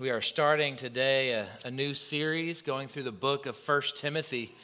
We 0.00 0.08
are 0.08 0.22
starting 0.22 0.76
today 0.76 1.32
a, 1.32 1.46
a, 1.62 1.70
new 1.70 1.92
series 1.92 2.62
going 2.62 2.88
through 2.88 3.02
the 3.02 3.12
book 3.12 3.44
of 3.44 3.54
First 3.54 3.98
Timothy. 3.98 4.56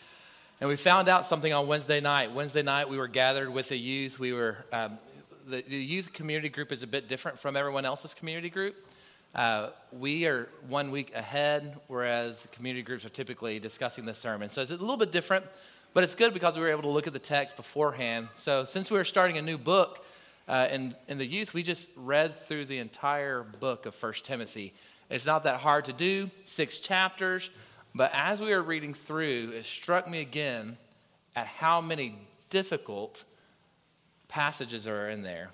And 0.63 0.71
we 0.71 0.77
found 0.77 1.11
out 1.11 1.27
something 1.27 1.53
on 1.53 1.67
Wednesday 1.67 2.01
night. 2.01 2.33
Wednesday 2.33 2.63
night, 2.63 2.89
we 2.89 2.97
were 2.97 3.07
gathered 3.07 3.51
with 3.51 3.69
the 3.69 3.77
youth. 3.77 4.19
We 4.19 4.33
were, 4.33 4.65
um, 4.73 4.99
the, 5.47 5.61
the, 5.61 5.77
youth 5.77 6.15
community 6.15 6.49
group 6.49 6.73
is 6.73 6.83
a 6.83 6.87
bit 6.87 7.07
different 7.07 7.39
from 7.39 7.55
everyone 7.55 7.85
else's 7.85 8.15
community 8.15 8.49
group. 8.49 8.77
Uh, 9.35 9.69
we 9.93 10.25
are 10.25 10.49
one 10.69 10.91
week 10.91 11.15
ahead, 11.15 11.77
whereas 11.89 12.49
community 12.53 12.83
groups 12.83 13.05
are 13.05 13.11
typically 13.11 13.59
discussing 13.59 14.07
the 14.07 14.15
sermon. 14.15 14.49
So 14.49 14.63
it's 14.63 14.71
a 14.71 14.77
little 14.77 14.97
bit 14.97 15.13
different, 15.13 15.45
but 15.93 16.03
it's 16.03 16.15
good 16.15 16.33
because 16.33 16.57
we 16.57 16.63
were 16.63 16.71
able 16.71 16.85
to 16.85 16.89
look 16.89 17.07
at 17.07 17.13
the 17.13 17.19
text 17.19 17.59
beforehand. 17.59 18.29
So 18.37 18.65
since 18.65 18.91
we 18.91 18.99
are 18.99 19.05
starting 19.05 19.37
a 19.37 19.43
new 19.43 19.59
book, 19.59 20.03
uh, 20.49 20.69
in, 20.71 20.95
in 21.09 21.19
the 21.19 21.27
youth, 21.27 21.53
we 21.53 21.63
just 21.63 21.91
read 21.97 22.35
through 22.35 22.65
the 22.65 22.79
entire 22.79 23.43
book 23.43 23.85
of 23.85 23.95
First 23.95 24.25
Timothy. 24.25 24.73
It's 25.11 25.27
not 25.27 25.45
that 25.45 25.61
hard 25.61 25.87
to 25.87 25.93
do, 25.93 26.31
six 26.45 26.79
chapters. 26.79 27.51
But 27.95 28.11
as 28.15 28.41
we 28.41 28.51
were 28.51 28.63
reading 28.63 28.95
through, 28.95 29.53
it 29.57 29.65
struck 29.65 30.09
me 30.09 30.21
again 30.21 30.77
at 31.35 31.47
how 31.47 31.81
many 31.81 32.17
difficult 32.51 33.25
passages 34.29 34.87
are 34.87 35.09
in 35.09 35.23
there 35.23 35.51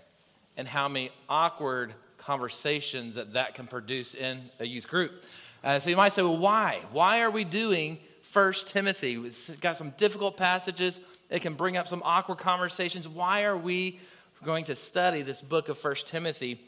and 0.56 0.66
how 0.66 0.88
many 0.88 1.10
awkward 1.28 1.94
conversations 2.18 3.14
that 3.14 3.34
that 3.34 3.54
can 3.54 3.66
produce 3.66 4.14
in 4.14 4.40
a 4.60 4.66
youth 4.66 4.88
group. 4.88 5.24
Uh, 5.62 5.78
so 5.78 5.90
you 5.90 5.96
might 5.96 6.12
say, 6.12 6.22
well, 6.22 6.36
why? 6.36 6.80
Why 6.92 7.20
are 7.22 7.30
we 7.30 7.44
doing 7.44 7.98
First 8.22 8.66
Timothy? 8.68 9.14
It's 9.14 9.48
got 9.56 9.76
some 9.76 9.90
difficult 9.96 10.36
passages. 10.36 11.00
It 11.30 11.42
can 11.42 11.54
bring 11.54 11.76
up 11.76 11.88
some 11.88 12.02
awkward 12.04 12.38
conversations. 12.38 13.08
Why 13.08 13.44
are 13.44 13.56
we 13.56 14.00
going 14.42 14.64
to 14.64 14.74
study 14.74 15.22
this 15.22 15.40
book 15.40 15.68
of 15.68 15.78
First 15.78 16.06
Timothy. 16.08 16.60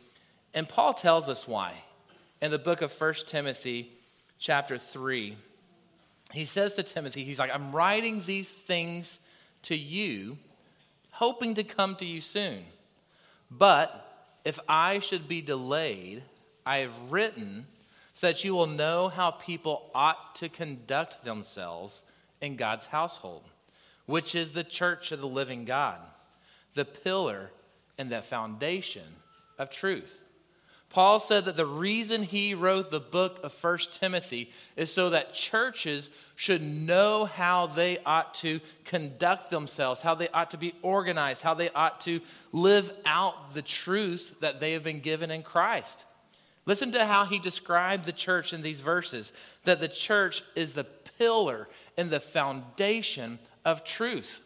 And 0.53 0.69
Paul 0.69 0.95
tells 0.95 1.29
us 1.29 1.49
why. 1.49 1.75
In 2.45 2.51
the 2.51 2.59
book 2.59 2.83
of 2.83 2.93
First 2.93 3.27
Timothy, 3.27 3.91
chapter 4.39 4.77
3, 4.77 5.35
he 6.35 6.45
says 6.45 6.75
to 6.75 6.83
Timothy, 6.83 7.25
he's 7.25 7.39
like, 7.39 7.51
I'm 7.55 7.73
writing 7.73 8.21
these 8.21 8.51
things 8.51 9.19
to 9.63 9.75
you, 9.75 10.37
hoping 11.13 11.55
to 11.55 11.65
come 11.65 11.97
to 11.97 12.05
you 12.05 12.21
soon. 12.21 12.59
But 13.51 14.29
if 14.45 14.61
I 14.69 14.99
should 14.99 15.27
be 15.27 15.41
delayed, 15.41 16.23
I 16.67 16.81
have 16.81 16.93
written 17.11 17.65
so 18.13 18.27
that 18.27 18.45
you 18.45 18.55
will 18.55 18.67
know 18.67 19.09
how 19.09 19.31
people 19.31 19.91
ought 19.95 20.35
to 20.35 20.51
conduct 20.51 21.25
themselves 21.25 22.03
in 22.43 22.57
God's 22.57 22.85
household, 22.85 23.45
which 24.05 24.35
is 24.35 24.51
the 24.51 24.65
church 24.65 25.13
of 25.13 25.21
the 25.23 25.27
living 25.27 25.65
God, 25.65 25.99
the 26.75 26.85
pillar 26.85 27.53
and 27.97 28.11
the 28.11 28.21
foundation 28.21 29.15
of 29.59 29.71
truth. 29.71 30.24
Paul 30.95 31.19
said 31.19 31.47
that 31.47 31.57
the 31.57 31.67
reason 31.67 32.23
he 32.23 32.55
wrote 32.55 32.93
the 32.93 33.01
book 33.01 33.41
of 33.43 33.53
First 33.53 34.01
Timothy 34.01 34.53
is 34.77 34.93
so 34.93 35.11
that 35.11 35.35
churches 35.35 36.09
should 36.37 36.63
know 36.63 37.25
how 37.25 37.67
they 37.67 37.99
ought 38.07 38.33
to 38.35 38.61
conduct 38.85 39.51
themselves, 39.51 40.03
how 40.03 40.15
they 40.15 40.29
ought 40.29 40.53
to 40.53 40.57
be 40.57 40.73
organized, 40.83 41.43
how 41.43 41.55
they 41.55 41.69
ought 41.71 42.01
to 42.03 42.21
live 42.53 42.93
out 43.05 43.55
the 43.55 43.63
truth 43.63 44.37
that 44.39 44.61
they 44.61 44.71
have 44.71 44.85
been 44.85 45.01
given 45.01 45.33
in 45.33 45.43
Christ. 45.43 46.05
Listen 46.65 46.93
to 46.93 47.05
how 47.05 47.25
he 47.25 47.41
described 47.41 48.05
the 48.05 48.13
church 48.13 48.53
in 48.53 48.63
these 48.63 48.81
verses 48.81 49.33
that 49.65 49.81
the 49.81 49.89
church 49.89 50.45
is 50.55 50.75
the 50.75 50.87
pillar 51.19 51.67
and 51.99 52.09
the 52.09 52.21
foundation 52.21 53.41
of 53.65 53.83
truth. 53.83 54.41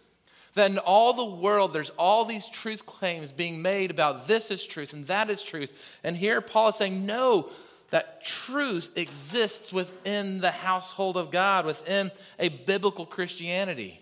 That 0.59 0.73
in 0.73 0.79
all 0.79 1.13
the 1.13 1.25
world, 1.25 1.73
there's 1.73 1.91
all 1.91 2.25
these 2.25 2.45
truth 2.47 2.85
claims 2.85 3.31
being 3.31 3.63
made 3.63 3.93
about 3.93 4.27
this 4.27 4.51
is 4.51 4.67
truth 4.67 4.93
and 4.93 5.07
that 5.07 5.31
is 5.31 5.41
truth. 5.41 6.01
And 6.03 6.17
here 6.17 6.41
Paul 6.41 6.71
is 6.71 6.75
saying, 6.75 7.07
no, 7.07 7.49
that 7.91 8.25
truth 8.25 8.91
exists 8.97 9.73
within 9.73 10.41
the 10.41 10.51
household 10.51 11.17
of 11.17 11.31
God, 11.31 11.65
within 11.65 12.11
a 12.41 12.49
biblical 12.49 13.07
Christianity. 13.07 14.01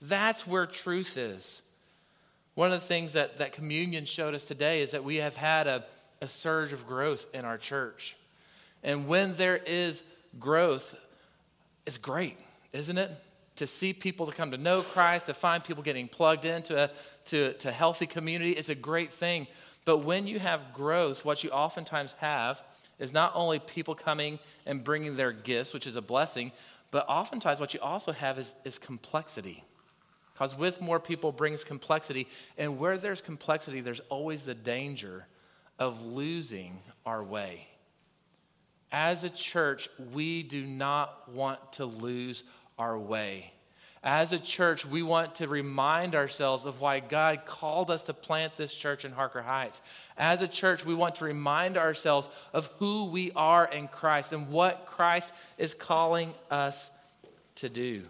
That's 0.00 0.46
where 0.46 0.66
truth 0.66 1.16
is. 1.16 1.62
One 2.54 2.72
of 2.72 2.80
the 2.80 2.86
things 2.86 3.14
that, 3.14 3.38
that 3.38 3.52
communion 3.52 4.04
showed 4.04 4.36
us 4.36 4.44
today 4.44 4.82
is 4.82 4.92
that 4.92 5.02
we 5.02 5.16
have 5.16 5.34
had 5.34 5.66
a, 5.66 5.84
a 6.20 6.28
surge 6.28 6.72
of 6.72 6.86
growth 6.86 7.26
in 7.34 7.44
our 7.44 7.58
church. 7.58 8.16
And 8.84 9.08
when 9.08 9.34
there 9.34 9.56
is 9.56 10.04
growth, 10.38 10.94
it's 11.86 11.98
great, 11.98 12.38
isn't 12.72 12.98
it? 12.98 13.10
To 13.58 13.66
see 13.66 13.92
people 13.92 14.26
to 14.26 14.32
come 14.32 14.52
to 14.52 14.56
know 14.56 14.82
Christ, 14.82 15.26
to 15.26 15.34
find 15.34 15.62
people 15.62 15.82
getting 15.82 16.08
plugged 16.08 16.44
into 16.44 16.84
a 16.84 16.90
to, 17.26 17.52
to 17.54 17.70
healthy 17.70 18.06
community. 18.06 18.52
It's 18.52 18.68
a 18.68 18.74
great 18.74 19.12
thing. 19.12 19.46
But 19.84 19.98
when 19.98 20.26
you 20.26 20.38
have 20.38 20.72
growth, 20.72 21.24
what 21.24 21.42
you 21.42 21.50
oftentimes 21.50 22.14
have 22.18 22.62
is 22.98 23.12
not 23.12 23.32
only 23.34 23.58
people 23.58 23.94
coming 23.94 24.38
and 24.66 24.82
bringing 24.82 25.16
their 25.16 25.32
gifts, 25.32 25.72
which 25.72 25.86
is 25.86 25.96
a 25.96 26.02
blessing, 26.02 26.52
but 26.90 27.08
oftentimes 27.08 27.60
what 27.60 27.74
you 27.74 27.80
also 27.80 28.12
have 28.12 28.38
is, 28.38 28.54
is 28.64 28.78
complexity. 28.78 29.64
Because 30.32 30.56
with 30.56 30.80
more 30.80 31.00
people 31.00 31.32
brings 31.32 31.64
complexity. 31.64 32.28
And 32.56 32.78
where 32.78 32.96
there's 32.96 33.20
complexity, 33.20 33.80
there's 33.80 34.00
always 34.08 34.44
the 34.44 34.54
danger 34.54 35.26
of 35.80 36.04
losing 36.06 36.78
our 37.04 37.24
way. 37.24 37.66
As 38.92 39.24
a 39.24 39.30
church, 39.30 39.88
we 40.12 40.44
do 40.44 40.64
not 40.64 41.28
want 41.32 41.72
to 41.74 41.84
lose 41.84 42.44
our 42.78 42.98
way. 42.98 43.52
As 44.02 44.32
a 44.32 44.38
church, 44.38 44.86
we 44.86 45.02
want 45.02 45.36
to 45.36 45.48
remind 45.48 46.14
ourselves 46.14 46.64
of 46.64 46.80
why 46.80 47.00
God 47.00 47.44
called 47.44 47.90
us 47.90 48.04
to 48.04 48.14
plant 48.14 48.56
this 48.56 48.74
church 48.74 49.04
in 49.04 49.10
Harker 49.10 49.42
Heights. 49.42 49.80
As 50.16 50.40
a 50.40 50.46
church, 50.48 50.84
we 50.84 50.94
want 50.94 51.16
to 51.16 51.24
remind 51.24 51.76
ourselves 51.76 52.30
of 52.52 52.66
who 52.78 53.06
we 53.06 53.32
are 53.32 53.66
in 53.66 53.88
Christ 53.88 54.32
and 54.32 54.50
what 54.50 54.86
Christ 54.86 55.34
is 55.58 55.74
calling 55.74 56.32
us 56.50 56.90
to 57.56 57.68
do. 57.68 58.04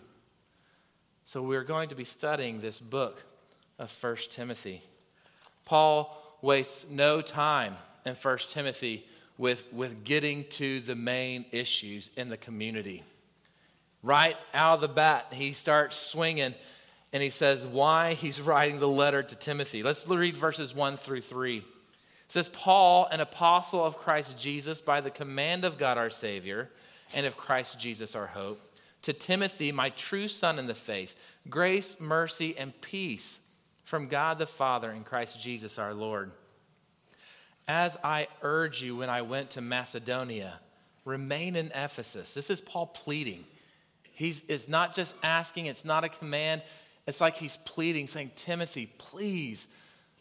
So, 1.25 1.43
we're 1.43 1.65
going 1.65 1.89
to 1.89 1.95
be 1.95 2.05
studying 2.05 2.61
this 2.61 2.81
book 2.81 3.23
of 3.79 3.95
1 4.03 4.17
Timothy. 4.31 4.83
Paul 5.65 6.39
wastes 6.43 6.87
no 6.91 7.21
time 7.21 7.77
in 8.05 8.15
1 8.15 8.39
Timothy 8.49 9.07
with, 9.37 9.65
with 9.73 10.05
getting 10.05 10.45
to 10.45 10.81
the 10.81 10.95
main 10.95 11.45
issues 11.53 12.11
in 12.17 12.29
the 12.29 12.37
community. 12.37 13.05
Right 14.03 14.37
out 14.55 14.77
of 14.77 14.81
the 14.81 14.89
bat, 14.89 15.27
he 15.33 15.53
starts 15.53 15.97
swinging 15.97 16.55
and 17.13 17.23
he 17.23 17.31
says 17.31 17.65
why 17.65 18.15
he's 18.15 18.41
writing 18.41 18.79
the 18.81 18.89
letter 18.89 19.23
to 19.23 19.37
Timothy. 19.37 19.83
Let's 19.83 20.07
read 20.07 20.37
verses 20.37 20.75
1 20.75 20.99
through 20.99 21.23
3. 21.23 21.59
It 21.59 21.65
says, 22.29 22.51
Paul, 22.51 23.09
an 23.11 23.21
apostle 23.21 23.83
of 23.83 23.97
Christ 23.97 24.39
Jesus, 24.39 24.83
by 24.83 25.01
the 25.01 25.11
command 25.11 25.65
of 25.65 25.79
God 25.79 25.97
our 25.97 26.11
Savior, 26.11 26.69
and 27.15 27.25
of 27.25 27.39
Christ 27.39 27.81
Jesus 27.81 28.15
our 28.15 28.27
hope, 28.27 28.61
to 29.03 29.15
Timothy, 29.15 29.73
my 29.73 29.89
true 29.91 30.29
son 30.29 30.59
in 30.59 30.67
the 30.67 30.75
faith, 30.75 31.17
grace, 31.49 31.97
mercy, 31.99 32.57
and 32.59 32.79
peace 32.83 33.41
from 33.85 34.09
God 34.09 34.39
the 34.39 34.47
Father 34.47 34.91
and 34.91 35.07
Christ 35.07 35.41
Jesus 35.41 35.79
our 35.79 35.95
Lord. 35.95 36.31
As 37.67 37.97
I 38.05 38.29
urge 38.43 38.83
you 38.83 38.97
when 38.97 39.09
I 39.09 39.23
went 39.23 39.51
to 39.51 39.63
Macedonia, 39.63 40.61
remain 41.07 41.57
in 41.57 41.73
Ephesus. 41.75 42.35
This 42.35 42.51
is 42.51 42.61
Paul 42.61 42.89
pleading. 42.89 43.45
He's 44.19 44.43
it's 44.49 44.67
not 44.67 44.97
just 44.97 45.15
asking, 45.23 45.67
it's 45.67 45.85
not 45.85 46.03
a 46.03 46.09
command. 46.09 46.63
It's 47.07 47.21
like 47.21 47.37
he's 47.37 47.57
pleading, 47.59 48.09
saying, 48.09 48.33
Timothy, 48.35 48.87
please 48.99 49.69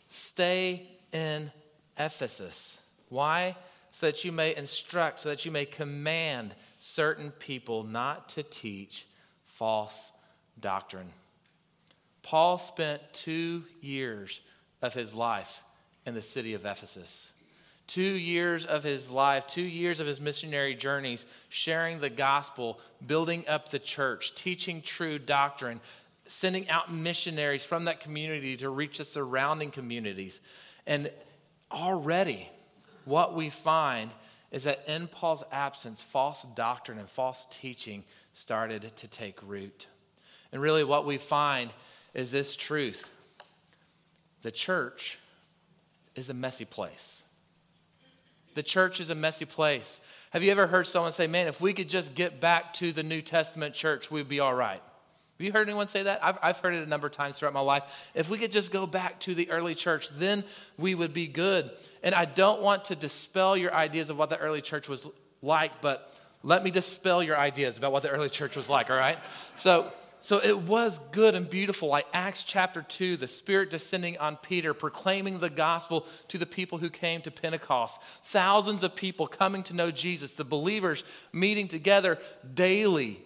stay 0.10 0.88
in 1.12 1.52
Ephesus. 1.98 2.80
Why? 3.10 3.56
So 3.90 4.06
that 4.06 4.24
you 4.24 4.32
may 4.32 4.56
instruct, 4.56 5.18
so 5.18 5.30
that 5.30 5.46
you 5.46 5.52
may 5.52 5.66
command 5.66 6.54
certain 6.78 7.32
people 7.32 7.84
not 7.84 8.30
to 8.30 8.44
teach 8.44 9.08
false 9.46 10.12
doctrine. 10.60 11.12
Paul 12.22 12.60
spent 12.60 13.02
two 13.14 13.64
years 13.82 14.42
of 14.84 14.94
his 14.94 15.16
life 15.16 15.64
in 16.06 16.14
the 16.14 16.22
city 16.22 16.54
of 16.54 16.68
Ephesus 16.68 17.32
two 17.88 18.02
years 18.02 18.66
of 18.66 18.84
his 18.84 19.10
life, 19.10 19.48
two 19.48 19.62
years 19.62 20.00
of 20.00 20.08
his 20.08 20.20
missionary 20.20 20.76
journeys, 20.76 21.26
sharing 21.50 22.00
the 22.00 22.10
gospel, 22.10 22.80
building 23.06 23.46
up 23.48 23.70
the 23.70 23.80
church, 23.80 24.36
teaching 24.36 24.82
true 24.82 25.18
doctrine, 25.18 25.80
sending 26.28 26.70
out 26.70 26.92
missionaries 26.92 27.64
from 27.64 27.86
that 27.86 28.02
community 28.02 28.58
to 28.58 28.70
reach 28.70 28.98
the 28.98 29.06
surrounding 29.06 29.72
communities. 29.72 30.42
And 30.86 31.10
already, 31.72 32.50
what 33.06 33.34
we 33.34 33.50
find 33.50 34.12
is 34.52 34.66
that 34.66 34.84
in 34.88 35.08
Paul's 35.08 35.44
absence, 35.52 36.02
false 36.02 36.44
doctrine 36.44 37.00
and 37.00 37.10
false 37.10 37.48
teaching 37.50 38.04
started 38.34 38.92
to 38.98 39.08
take 39.08 39.40
root. 39.42 39.88
And 40.52 40.62
really, 40.62 40.84
what 40.84 41.06
we 41.06 41.18
find 41.18 41.72
is 42.14 42.32
this 42.32 42.56
truth 42.56 43.10
the 44.44 44.52
church 44.52 45.20
is 46.16 46.30
a 46.30 46.34
messy 46.34 46.66
place. 46.66 47.24
The 48.58 48.64
church 48.64 49.00
is 49.00 49.12
a 49.12 49.16
messy 49.16 49.46
place. 49.46 50.02
Have 50.32 50.42
you 50.42 50.50
ever 50.50 50.66
heard 50.66 50.88
someone 50.88 51.12
say, 51.12 51.28
man, 51.28 51.46
if 51.46 51.62
we 51.62 51.74
could 51.74 51.88
just 51.88 52.16
get 52.16 52.40
back 52.40 52.74
to 52.74 52.92
the 52.92 53.04
New 53.04 53.22
Testament 53.22 53.76
church, 53.76 54.10
we'd 54.10 54.28
be 54.28 54.40
all 54.40 54.56
right? 54.56 54.82
Have 55.38 55.46
you 55.46 55.52
heard 55.52 55.70
anyone 55.70 55.88
say 55.88 56.02
that? 56.02 56.26
I've, 56.26 56.40
I've 56.42 56.58
heard 56.58 56.74
it 56.74 56.82
a 56.82 56.90
number 56.90 57.06
of 57.06 57.14
times 57.14 57.38
throughout 57.38 57.54
my 57.54 57.60
life. 57.60 58.10
If 58.16 58.32
we 58.32 58.40
could 58.40 58.52
just 58.52 58.72
go 58.72 58.88
back 58.88 59.20
to 59.20 59.36
the 59.36 59.52
early 59.52 59.76
church, 59.76 60.10
then 60.18 60.44
we 60.76 60.96
would 60.96 61.14
be 61.14 61.28
good. 61.28 61.70
And 62.02 62.16
I 62.16 62.26
don't 62.26 62.64
want 62.64 62.86
to 62.86 62.96
dispel 62.96 63.56
your 63.56 63.72
ideas 63.76 64.10
of 64.10 64.18
what 64.18 64.32
the 64.32 64.38
early 64.40 64.62
church 64.62 64.90
was 64.90 65.08
like, 65.44 65.80
but 65.80 66.12
let 66.42 66.64
me 66.64 66.72
dispel 66.72 67.22
your 67.22 67.38
ideas 67.38 67.78
about 67.78 67.92
what 67.92 68.02
the 68.02 68.10
early 68.10 68.30
church 68.30 68.56
was 68.56 68.70
like, 68.70 68.90
all 68.90 68.98
right? 68.98 69.20
So, 69.56 69.94
so 70.20 70.40
it 70.44 70.58
was 70.58 71.00
good 71.12 71.36
and 71.36 71.50
beautiful, 71.50 71.90
like 71.90 72.08
Acts 72.14 72.44
chapter 72.44 72.82
2, 72.82 73.18
the 73.18 73.28
Spirit 73.28 73.72
descending 73.72 74.18
on 74.18 74.36
Peter, 74.38 74.74
proclaiming 74.74 75.40
the 75.40 75.50
gospel 75.50 76.06
to 76.30 76.38
the 76.38 76.46
people 76.46 76.78
who 76.80 76.90
came 76.90 77.22
to 77.22 77.32
Pentecost. 77.32 78.02
Thousands 78.24 78.84
of 78.84 78.96
people 78.96 79.28
coming 79.28 79.64
to 79.64 79.76
know 79.76 79.92
Jesus, 79.92 80.32
the 80.32 80.44
believers 80.44 81.04
meeting 81.32 81.68
together 81.68 82.18
daily 82.54 83.22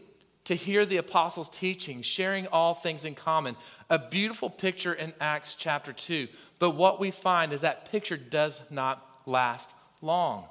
to 0.46 0.56
hear 0.56 0.86
the 0.86 0.98
apostles' 0.98 1.50
teaching, 1.50 2.02
sharing 2.02 2.48
all 2.48 2.74
things 2.74 3.06
in 3.06 3.16
common. 3.16 3.56
A 3.90 4.00
beautiful 4.00 4.50
picture 4.50 4.94
in 4.94 5.14
Acts 5.22 5.56
chapter 5.56 5.94
2. 5.94 6.28
But 6.60 6.72
what 6.72 7.00
we 7.00 7.12
find 7.12 7.54
is 7.54 7.62
that 7.62 7.92
picture 7.92 8.18
does 8.18 8.62
not 8.70 9.06
last 9.26 9.74
long. 10.02 10.46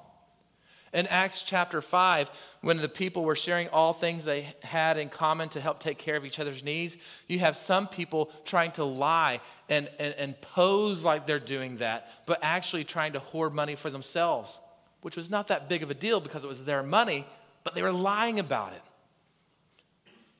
In 0.92 1.06
Acts 1.06 1.44
chapter 1.44 1.80
5, 1.80 2.30
when 2.62 2.78
the 2.78 2.88
people 2.88 3.24
were 3.24 3.36
sharing 3.36 3.68
all 3.68 3.92
things 3.92 4.24
they 4.24 4.52
had 4.62 4.98
in 4.98 5.08
common 5.08 5.48
to 5.50 5.60
help 5.60 5.78
take 5.78 5.98
care 5.98 6.16
of 6.16 6.24
each 6.24 6.40
other's 6.40 6.64
needs, 6.64 6.96
you 7.28 7.38
have 7.38 7.56
some 7.56 7.86
people 7.86 8.32
trying 8.44 8.72
to 8.72 8.84
lie 8.84 9.40
and, 9.68 9.88
and, 10.00 10.14
and 10.14 10.40
pose 10.40 11.04
like 11.04 11.26
they're 11.26 11.38
doing 11.38 11.76
that, 11.76 12.10
but 12.26 12.40
actually 12.42 12.82
trying 12.82 13.12
to 13.12 13.20
hoard 13.20 13.54
money 13.54 13.76
for 13.76 13.88
themselves, 13.88 14.58
which 15.02 15.16
was 15.16 15.30
not 15.30 15.46
that 15.46 15.68
big 15.68 15.84
of 15.84 15.92
a 15.92 15.94
deal 15.94 16.20
because 16.20 16.42
it 16.42 16.48
was 16.48 16.64
their 16.64 16.82
money, 16.82 17.24
but 17.62 17.76
they 17.76 17.82
were 17.82 17.92
lying 17.92 18.40
about 18.40 18.72
it. 18.72 18.82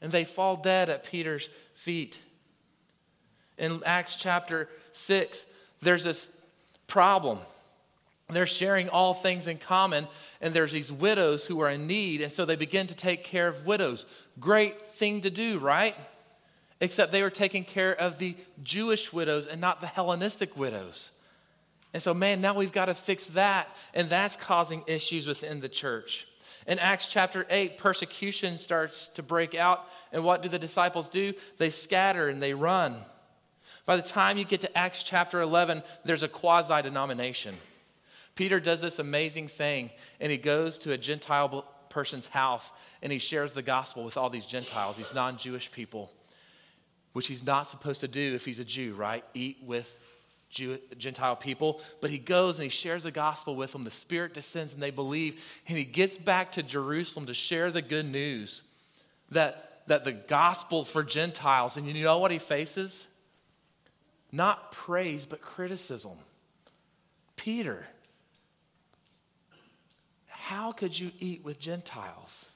And 0.02 0.11
they 0.11 0.25
fall 0.25 0.56
dead 0.56 0.88
at 0.88 1.05
Peter's 1.05 1.49
feet. 1.75 2.20
In 3.56 3.81
Acts 3.87 4.17
chapter 4.17 4.69
6, 4.91 5.47
there's 5.81 6.02
this 6.02 6.26
problem 6.88 7.38
they're 8.37 8.47
sharing 8.47 8.88
all 8.88 9.15
things 9.15 9.47
in 9.47 9.59
common, 9.59 10.06
and 10.41 10.55
there's 10.55 10.73
these 10.73 10.93
widows 10.93 11.47
who 11.47 11.61
are 11.61 11.71
in 11.71 11.87
need, 11.87 12.21
and 12.21 12.32
so 12.32 12.44
they 12.44 12.56
begin 12.56 12.87
to 12.87 12.94
take 12.94 13.25
care 13.25 13.49
of 13.49 13.67
widows. 13.67 14.06
Great 14.38 14.87
thing 14.87 15.23
to 15.23 15.31
do, 15.31 15.59
right? 15.59 15.94
Except 16.81 17.12
they 17.12 17.23
were 17.23 17.31
taking 17.31 17.65
care 17.65 17.94
of 17.94 18.19
the 18.19 18.37
Jewish 18.62 19.12
widows 19.12 19.47
and 19.47 19.61
not 19.61 19.81
the 19.81 19.87
Hellenistic 19.87 20.56
widows. 20.56 21.11
And 21.93 22.03
so, 22.03 22.15
man, 22.15 22.41
now 22.41 22.55
we've 22.55 22.73
got 22.73 22.87
to 22.87 22.94
fix 22.94 23.27
that, 23.27 23.69
and 23.94 24.09
that's 24.09 24.37
causing 24.37 24.85
issues 24.87 25.26
within 25.26 25.61
the 25.61 25.69
church. 25.69 26.26
In 26.67 26.79
Acts 26.79 27.06
chapter 27.06 27.47
8, 27.50 27.79
persecution 27.79 28.59
starts 28.59 29.09
to 29.09 29.23
break 29.23 29.55
out, 29.55 29.85
and 30.12 30.23
what 30.23 30.43
do 30.43 30.49
the 30.49 30.59
disciples 30.59 31.09
do? 31.09 31.33
They 31.59 31.71
scatter 31.71 32.29
and 32.29 32.41
they 32.43 32.55
run. 32.55 32.97
By 33.87 33.97
the 33.97 34.03
time 34.03 34.38
you 34.38 34.44
get 34.44 34.61
to 34.61 34.79
Acts 34.79 35.03
chapter 35.03 35.41
11, 35.41 35.83
there's 36.05 36.23
a 36.23 36.29
quasi 36.29 36.83
denomination. 36.83 37.56
Peter 38.40 38.58
does 38.58 38.81
this 38.81 38.98
amazing 38.98 39.48
thing, 39.48 39.90
and 40.19 40.32
he 40.32 40.38
goes 40.38 40.78
to 40.78 40.92
a 40.92 40.96
Gentile 40.96 41.62
person's 41.90 42.26
house 42.26 42.72
and 43.02 43.12
he 43.12 43.19
shares 43.19 43.52
the 43.52 43.60
gospel 43.60 44.02
with 44.02 44.16
all 44.16 44.31
these 44.31 44.46
Gentiles, 44.46 44.96
these 44.96 45.12
non 45.12 45.37
Jewish 45.37 45.70
people, 45.70 46.10
which 47.12 47.26
he's 47.26 47.44
not 47.44 47.66
supposed 47.66 48.00
to 48.00 48.08
do 48.08 48.34
if 48.34 48.46
he's 48.46 48.58
a 48.58 48.64
Jew, 48.64 48.94
right? 48.94 49.22
Eat 49.34 49.58
with 49.62 49.94
Jew, 50.48 50.78
Gentile 50.96 51.37
people. 51.37 51.82
But 52.00 52.08
he 52.08 52.16
goes 52.16 52.56
and 52.56 52.62
he 52.62 52.70
shares 52.70 53.02
the 53.02 53.10
gospel 53.10 53.56
with 53.56 53.72
them. 53.72 53.84
The 53.84 53.90
Spirit 53.90 54.32
descends 54.32 54.72
and 54.72 54.82
they 54.82 54.90
believe. 54.90 55.60
And 55.69 55.76
he 55.76 55.84
gets 55.84 56.16
back 56.16 56.52
to 56.52 56.62
Jerusalem 56.62 57.26
to 57.26 57.34
share 57.34 57.70
the 57.70 57.82
good 57.82 58.06
news 58.06 58.62
that, 59.32 59.82
that 59.87 60.04
the 60.04 60.12
gospel's 60.12 60.90
for 60.90 61.02
Gentiles. 61.02 61.76
And 61.76 61.87
you 61.87 62.02
know 62.02 62.16
what 62.16 62.31
he 62.31 62.38
faces? 62.38 63.06
Not 64.32 64.72
praise, 64.72 65.26
but 65.26 65.42
criticism. 65.42 66.16
Peter 67.37 67.84
how 70.50 70.73
could 70.73 70.99
you 70.99 71.12
eat 71.20 71.44
with 71.44 71.61
Gentiles? 71.61 72.50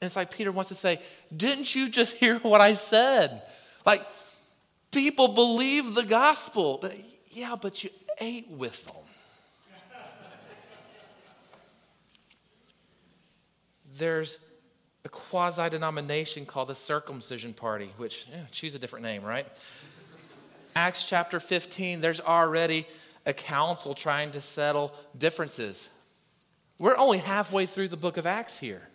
And 0.00 0.06
it's 0.06 0.16
like 0.16 0.30
Peter 0.30 0.50
wants 0.50 0.70
to 0.70 0.74
say, 0.74 1.02
Didn't 1.36 1.74
you 1.74 1.90
just 1.90 2.16
hear 2.22 2.38
what 2.38 2.62
I 2.62 2.72
said? 2.72 3.42
Like, 3.84 4.06
people 4.90 5.28
believe 5.28 5.94
the 5.94 6.04
gospel. 6.04 6.78
But 6.80 6.96
yeah, 7.28 7.56
but 7.60 7.84
you 7.84 7.90
ate 8.22 8.48
with 8.48 8.86
them. 8.86 8.94
There's 13.98 14.38
a 15.04 15.10
quasi 15.10 15.68
denomination 15.68 16.46
called 16.46 16.68
the 16.68 16.74
Circumcision 16.74 17.52
Party, 17.52 17.92
which, 17.98 18.24
yeah, 18.30 18.44
choose 18.50 18.74
a 18.74 18.78
different 18.78 19.04
name, 19.04 19.22
right? 19.22 19.46
Acts 20.74 21.04
chapter 21.04 21.38
15, 21.38 22.00
there's 22.00 22.20
already 22.20 22.86
a 23.26 23.34
council 23.34 23.92
trying 23.92 24.30
to 24.32 24.40
settle 24.40 24.94
differences. 25.18 25.90
We're 26.78 26.96
only 26.96 27.18
halfway 27.18 27.66
through 27.66 27.88
the 27.88 27.96
book 27.96 28.16
of 28.16 28.26
Acts 28.26 28.58
here. 28.58 28.88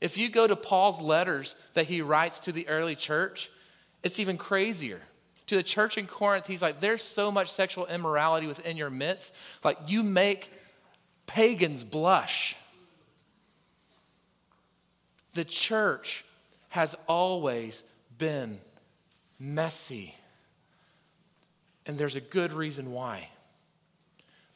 If 0.00 0.16
you 0.16 0.28
go 0.28 0.46
to 0.46 0.56
Paul's 0.56 1.00
letters 1.00 1.54
that 1.74 1.86
he 1.86 2.02
writes 2.02 2.40
to 2.40 2.52
the 2.52 2.68
early 2.68 2.96
church, 2.96 3.50
it's 4.02 4.18
even 4.18 4.36
crazier. 4.36 5.00
To 5.46 5.56
the 5.56 5.62
church 5.62 5.98
in 5.98 6.06
Corinth, 6.06 6.46
he's 6.46 6.62
like, 6.62 6.80
There's 6.80 7.02
so 7.02 7.30
much 7.30 7.52
sexual 7.52 7.86
immorality 7.86 8.46
within 8.46 8.76
your 8.76 8.90
midst. 8.90 9.34
Like, 9.62 9.78
you 9.86 10.02
make 10.02 10.50
pagans 11.26 11.84
blush. 11.84 12.56
The 15.34 15.44
church 15.44 16.24
has 16.70 16.96
always 17.06 17.82
been 18.18 18.58
messy. 19.38 20.14
And 21.86 21.98
there's 21.98 22.16
a 22.16 22.20
good 22.20 22.52
reason 22.52 22.92
why. 22.92 23.28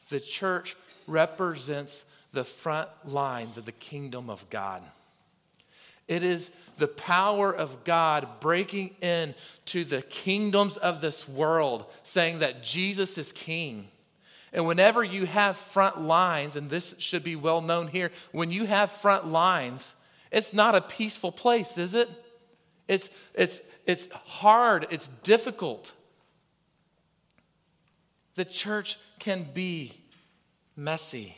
The 0.09 0.19
church 0.19 0.75
represents 1.07 2.05
the 2.37 2.43
front 2.43 2.87
lines 3.03 3.57
of 3.57 3.65
the 3.65 3.71
kingdom 3.71 4.29
of 4.29 4.47
God. 4.51 4.83
It 6.07 6.21
is 6.21 6.51
the 6.77 6.87
power 6.87 7.51
of 7.51 7.83
God 7.83 8.27
breaking 8.39 8.91
in 9.01 9.33
to 9.65 9.83
the 9.83 10.03
kingdoms 10.03 10.77
of 10.77 11.01
this 11.01 11.27
world, 11.27 11.85
saying 12.03 12.37
that 12.39 12.61
Jesus 12.61 13.17
is 13.17 13.31
king. 13.31 13.87
And 14.53 14.67
whenever 14.67 15.03
you 15.03 15.25
have 15.25 15.57
front 15.57 15.99
lines, 15.99 16.55
and 16.55 16.69
this 16.69 16.93
should 16.99 17.23
be 17.23 17.35
well 17.35 17.59
known 17.59 17.87
here, 17.87 18.11
when 18.31 18.51
you 18.51 18.67
have 18.67 18.91
front 18.91 19.25
lines, 19.25 19.95
it's 20.31 20.53
not 20.53 20.75
a 20.75 20.81
peaceful 20.81 21.31
place, 21.31 21.75
is 21.75 21.95
it? 21.95 22.07
It's, 22.87 23.09
it's, 23.33 23.61
it's 23.87 24.09
hard, 24.11 24.85
it's 24.91 25.07
difficult. 25.07 25.91
The 28.35 28.45
church 28.45 28.99
can 29.17 29.47
be 29.55 29.95
messy 30.75 31.35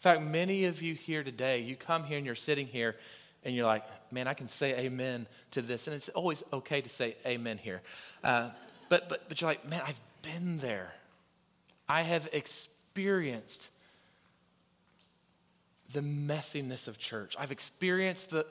fact, 0.00 0.22
many 0.22 0.64
of 0.64 0.82
you 0.82 0.94
here 0.94 1.24
today, 1.24 1.60
you 1.60 1.76
come 1.76 2.04
here 2.04 2.16
and 2.16 2.26
you're 2.26 2.34
sitting 2.34 2.66
here 2.66 2.96
and 3.44 3.54
you're 3.54 3.66
like, 3.66 3.84
man, 4.12 4.26
I 4.26 4.34
can 4.34 4.48
say 4.48 4.76
amen 4.76 5.26
to 5.52 5.62
this. 5.62 5.86
And 5.86 5.94
it's 5.94 6.08
always 6.10 6.42
okay 6.52 6.80
to 6.80 6.88
say 6.88 7.16
amen 7.24 7.58
here. 7.58 7.80
Uh, 8.22 8.50
but, 8.88 9.08
but, 9.08 9.28
but 9.28 9.40
you're 9.40 9.48
like, 9.48 9.68
man, 9.68 9.82
I've 9.86 10.00
been 10.22 10.58
there. 10.58 10.92
I 11.88 12.02
have 12.02 12.28
experienced 12.32 13.70
the 15.92 16.00
messiness 16.00 16.88
of 16.88 16.98
church. 16.98 17.36
I've 17.38 17.52
experienced 17.52 18.30
the, 18.30 18.46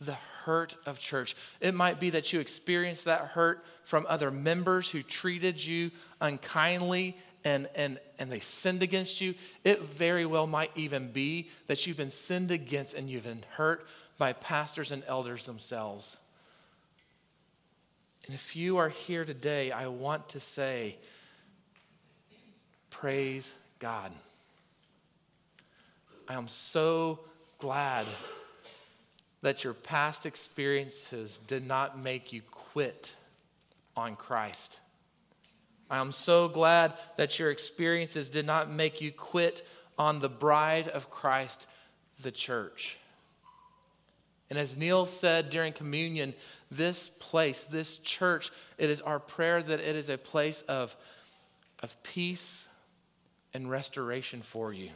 the 0.00 0.16
hurt 0.44 0.76
of 0.86 0.98
church. 0.98 1.36
It 1.60 1.74
might 1.74 1.98
be 1.98 2.10
that 2.10 2.32
you 2.32 2.40
experienced 2.40 3.06
that 3.06 3.20
hurt 3.22 3.64
from 3.84 4.06
other 4.08 4.30
members 4.30 4.88
who 4.88 5.02
treated 5.02 5.62
you 5.62 5.90
unkindly 6.20 7.16
and, 7.46 7.68
and, 7.76 8.00
and 8.18 8.28
they 8.28 8.40
sinned 8.40 8.82
against 8.82 9.20
you, 9.20 9.36
it 9.62 9.80
very 9.80 10.26
well 10.26 10.48
might 10.48 10.72
even 10.74 11.12
be 11.12 11.48
that 11.68 11.86
you've 11.86 11.96
been 11.96 12.10
sinned 12.10 12.50
against 12.50 12.94
and 12.94 13.08
you've 13.08 13.22
been 13.22 13.44
hurt 13.50 13.86
by 14.18 14.32
pastors 14.32 14.90
and 14.90 15.04
elders 15.06 15.46
themselves. 15.46 16.16
And 18.26 18.34
if 18.34 18.56
you 18.56 18.78
are 18.78 18.88
here 18.88 19.24
today, 19.24 19.70
I 19.70 19.86
want 19.86 20.30
to 20.30 20.40
say, 20.40 20.96
praise 22.90 23.54
God. 23.78 24.10
I 26.26 26.34
am 26.34 26.48
so 26.48 27.20
glad 27.58 28.06
that 29.42 29.62
your 29.62 29.74
past 29.74 30.26
experiences 30.26 31.38
did 31.46 31.64
not 31.64 31.96
make 31.96 32.32
you 32.32 32.42
quit 32.50 33.14
on 33.96 34.16
Christ. 34.16 34.80
I 35.90 35.98
am 35.98 36.12
so 36.12 36.48
glad 36.48 36.94
that 37.16 37.38
your 37.38 37.50
experiences 37.50 38.28
did 38.28 38.46
not 38.46 38.70
make 38.70 39.00
you 39.00 39.12
quit 39.12 39.66
on 39.98 40.20
the 40.20 40.28
bride 40.28 40.88
of 40.88 41.10
Christ, 41.10 41.66
the 42.22 42.32
church. 42.32 42.98
And 44.50 44.58
as 44.58 44.76
Neil 44.76 45.06
said 45.06 45.50
during 45.50 45.72
communion, 45.72 46.34
this 46.70 47.08
place, 47.08 47.62
this 47.62 47.98
church, 47.98 48.50
it 48.78 48.90
is 48.90 49.00
our 49.00 49.18
prayer 49.18 49.62
that 49.62 49.80
it 49.80 49.96
is 49.96 50.08
a 50.08 50.18
place 50.18 50.62
of, 50.62 50.96
of 51.82 52.00
peace 52.02 52.66
and 53.54 53.70
restoration 53.70 54.42
for 54.42 54.72
you. 54.72 54.90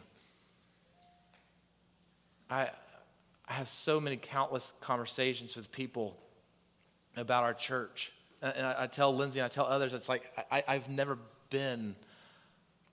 I, 2.48 2.70
I 3.48 3.52
have 3.52 3.68
so 3.68 4.00
many 4.00 4.16
countless 4.16 4.72
conversations 4.80 5.56
with 5.56 5.72
people 5.72 6.16
about 7.16 7.44
our 7.44 7.54
church. 7.54 8.12
And 8.42 8.66
I, 8.66 8.86
tell 8.86 9.14
Lindsay 9.14 9.40
and 9.40 9.44
I 9.44 9.48
tell 9.48 9.66
others, 9.66 9.92
it's 9.92 10.08
like 10.08 10.22
I, 10.50 10.64
I've 10.66 10.88
never 10.88 11.18
been 11.50 11.94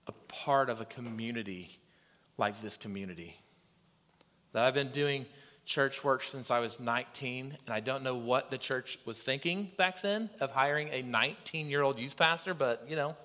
a 0.06 0.12
part 0.28 0.68
of 0.68 0.80
a 0.80 0.84
community 0.84 1.78
like 2.36 2.60
this 2.60 2.76
community. 2.76 3.36
that 4.52 4.64
I've 4.64 4.74
been 4.74 4.90
doing 4.90 5.26
church 5.64 6.02
work 6.02 6.22
since 6.22 6.50
I 6.50 6.60
was 6.60 6.80
19, 6.80 7.56
and 7.66 7.74
I 7.74 7.80
don't 7.80 8.02
know 8.02 8.14
what 8.14 8.50
the 8.50 8.56
church 8.58 8.98
was 9.04 9.18
thinking 9.18 9.70
back 9.76 10.00
then 10.00 10.30
of 10.40 10.50
hiring 10.50 10.88
a 10.92 11.02
19 11.02 11.68
year 11.68 11.82
old 11.82 11.98
youth 11.98 12.16
pastor, 12.16 12.54
but 12.54 12.86
you 12.88 12.96
know, 12.96 13.16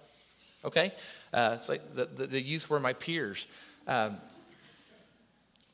okay. 0.65 0.93
Uh, 1.33 1.55
it's 1.57 1.69
like 1.69 1.95
the, 1.95 2.05
the, 2.05 2.27
the, 2.27 2.41
youth 2.41 2.69
were 2.69 2.79
my 2.79 2.93
peers. 2.93 3.47
Um, 3.87 4.17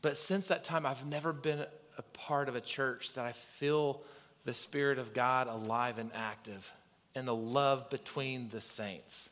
but 0.01 0.15
since 0.15 0.47
that 0.47 0.63
time, 0.63 0.85
I've 0.85 1.05
never 1.05 1.33
been 1.33 1.65
a 1.97 2.01
part 2.13 2.47
of 2.49 2.55
a 2.55 2.61
church 2.61 3.13
that 3.13 3.25
I 3.25 3.31
feel 3.33 4.01
the 4.49 4.55
Spirit 4.55 4.97
of 4.97 5.13
God 5.13 5.45
alive 5.45 5.99
and 5.99 6.09
active 6.15 6.73
and 7.13 7.27
the 7.27 7.35
love 7.35 7.87
between 7.91 8.49
the 8.49 8.61
saints. 8.61 9.29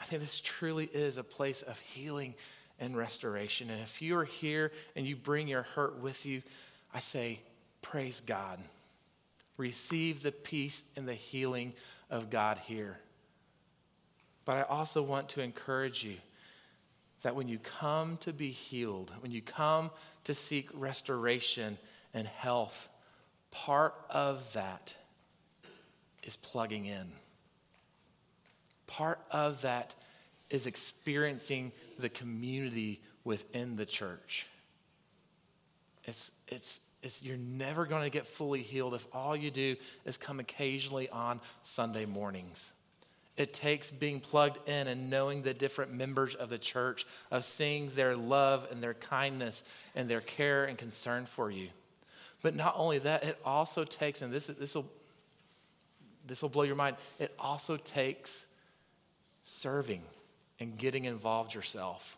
I 0.00 0.04
think 0.04 0.20
this 0.20 0.40
truly 0.40 0.90
is 0.92 1.16
a 1.16 1.22
place 1.22 1.62
of 1.62 1.78
healing 1.78 2.34
and 2.80 2.96
restoration. 2.96 3.70
And 3.70 3.80
if 3.82 4.02
you 4.02 4.16
are 4.18 4.24
here 4.24 4.72
and 4.96 5.06
you 5.06 5.14
bring 5.14 5.46
your 5.46 5.62
hurt 5.62 6.00
with 6.00 6.26
you, 6.26 6.42
I 6.92 6.98
say, 6.98 7.38
praise 7.82 8.20
God. 8.20 8.58
Receive 9.56 10.24
the 10.24 10.32
peace 10.32 10.82
and 10.96 11.06
the 11.06 11.14
healing 11.14 11.72
of 12.10 12.30
God 12.30 12.58
here. 12.64 12.98
But 14.44 14.56
I 14.56 14.62
also 14.62 15.02
want 15.02 15.28
to 15.28 15.40
encourage 15.40 16.02
you 16.02 16.16
that 17.22 17.36
when 17.36 17.46
you 17.46 17.60
come 17.60 18.16
to 18.22 18.32
be 18.32 18.50
healed, 18.50 19.12
when 19.20 19.30
you 19.30 19.40
come 19.40 19.92
to 20.24 20.34
seek 20.34 20.68
restoration 20.74 21.78
and 22.12 22.26
health, 22.26 22.88
part 23.50 23.94
of 24.08 24.52
that 24.52 24.94
is 26.22 26.36
plugging 26.36 26.86
in. 26.86 27.12
Part 28.86 29.20
of 29.30 29.62
that 29.62 29.94
is 30.50 30.66
experiencing 30.66 31.72
the 31.98 32.08
community 32.08 33.00
within 33.24 33.76
the 33.76 33.86
church. 33.86 34.46
It's, 36.04 36.32
it's, 36.48 36.80
it's, 37.02 37.22
you're 37.22 37.36
never 37.36 37.86
going 37.86 38.02
to 38.02 38.10
get 38.10 38.26
fully 38.26 38.62
healed 38.62 38.94
if 38.94 39.06
all 39.12 39.36
you 39.36 39.50
do 39.50 39.76
is 40.04 40.16
come 40.16 40.40
occasionally 40.40 41.08
on 41.08 41.40
Sunday 41.62 42.04
mornings. 42.04 42.72
It 43.36 43.54
takes 43.54 43.90
being 43.90 44.20
plugged 44.20 44.68
in 44.68 44.86
and 44.86 45.08
knowing 45.08 45.42
the 45.42 45.54
different 45.54 45.92
members 45.92 46.34
of 46.34 46.50
the 46.50 46.58
church, 46.58 47.06
of 47.30 47.44
seeing 47.44 47.90
their 47.94 48.16
love 48.16 48.66
and 48.70 48.82
their 48.82 48.94
kindness 48.94 49.64
and 49.94 50.10
their 50.10 50.20
care 50.20 50.64
and 50.64 50.76
concern 50.76 51.26
for 51.26 51.50
you. 51.50 51.68
But 52.42 52.54
not 52.54 52.74
only 52.76 52.98
that, 53.00 53.24
it 53.24 53.38
also 53.44 53.84
takes, 53.84 54.22
and 54.22 54.32
this, 54.32 54.46
this 54.46 54.74
will 54.74 54.90
this 56.30 56.42
will 56.42 56.48
blow 56.48 56.62
your 56.62 56.76
mind, 56.76 56.96
it 57.18 57.34
also 57.40 57.76
takes 57.76 58.46
serving 59.42 60.02
and 60.60 60.78
getting 60.78 61.04
involved 61.04 61.54
yourself. 61.54 62.16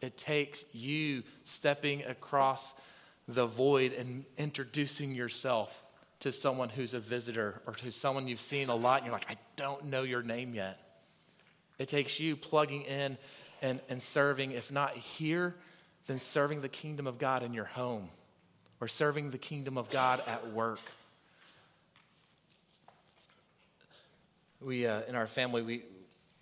It 0.00 0.16
takes 0.16 0.64
you 0.72 1.22
stepping 1.44 2.04
across 2.04 2.74
the 3.28 3.46
void 3.46 3.92
and 3.92 4.24
introducing 4.36 5.12
yourself 5.12 5.84
to 6.20 6.32
someone 6.32 6.68
who's 6.68 6.92
a 6.92 6.98
visitor 6.98 7.60
or 7.66 7.74
to 7.74 7.92
someone 7.92 8.26
you've 8.26 8.40
seen 8.40 8.68
a 8.68 8.74
lot 8.74 8.98
and 8.98 9.06
you're 9.06 9.12
like, 9.12 9.30
I 9.30 9.36
don't 9.54 9.84
know 9.84 10.02
your 10.02 10.22
name 10.22 10.54
yet. 10.54 10.80
It 11.78 11.88
takes 11.88 12.18
you 12.18 12.36
plugging 12.36 12.82
in 12.82 13.16
and, 13.62 13.80
and 13.88 14.02
serving, 14.02 14.52
if 14.52 14.72
not 14.72 14.96
here, 14.96 15.54
then 16.08 16.18
serving 16.18 16.62
the 16.62 16.68
kingdom 16.68 17.06
of 17.06 17.18
God 17.18 17.44
in 17.44 17.54
your 17.54 17.66
home 17.66 18.08
or 18.80 18.88
serving 18.88 19.30
the 19.30 19.38
kingdom 19.38 19.76
of 19.76 19.90
God 19.90 20.22
at 20.26 20.52
work. 20.52 20.80
We, 24.60 24.86
uh, 24.86 25.02
in 25.08 25.14
our 25.14 25.26
family, 25.26 25.62
we, 25.62 25.82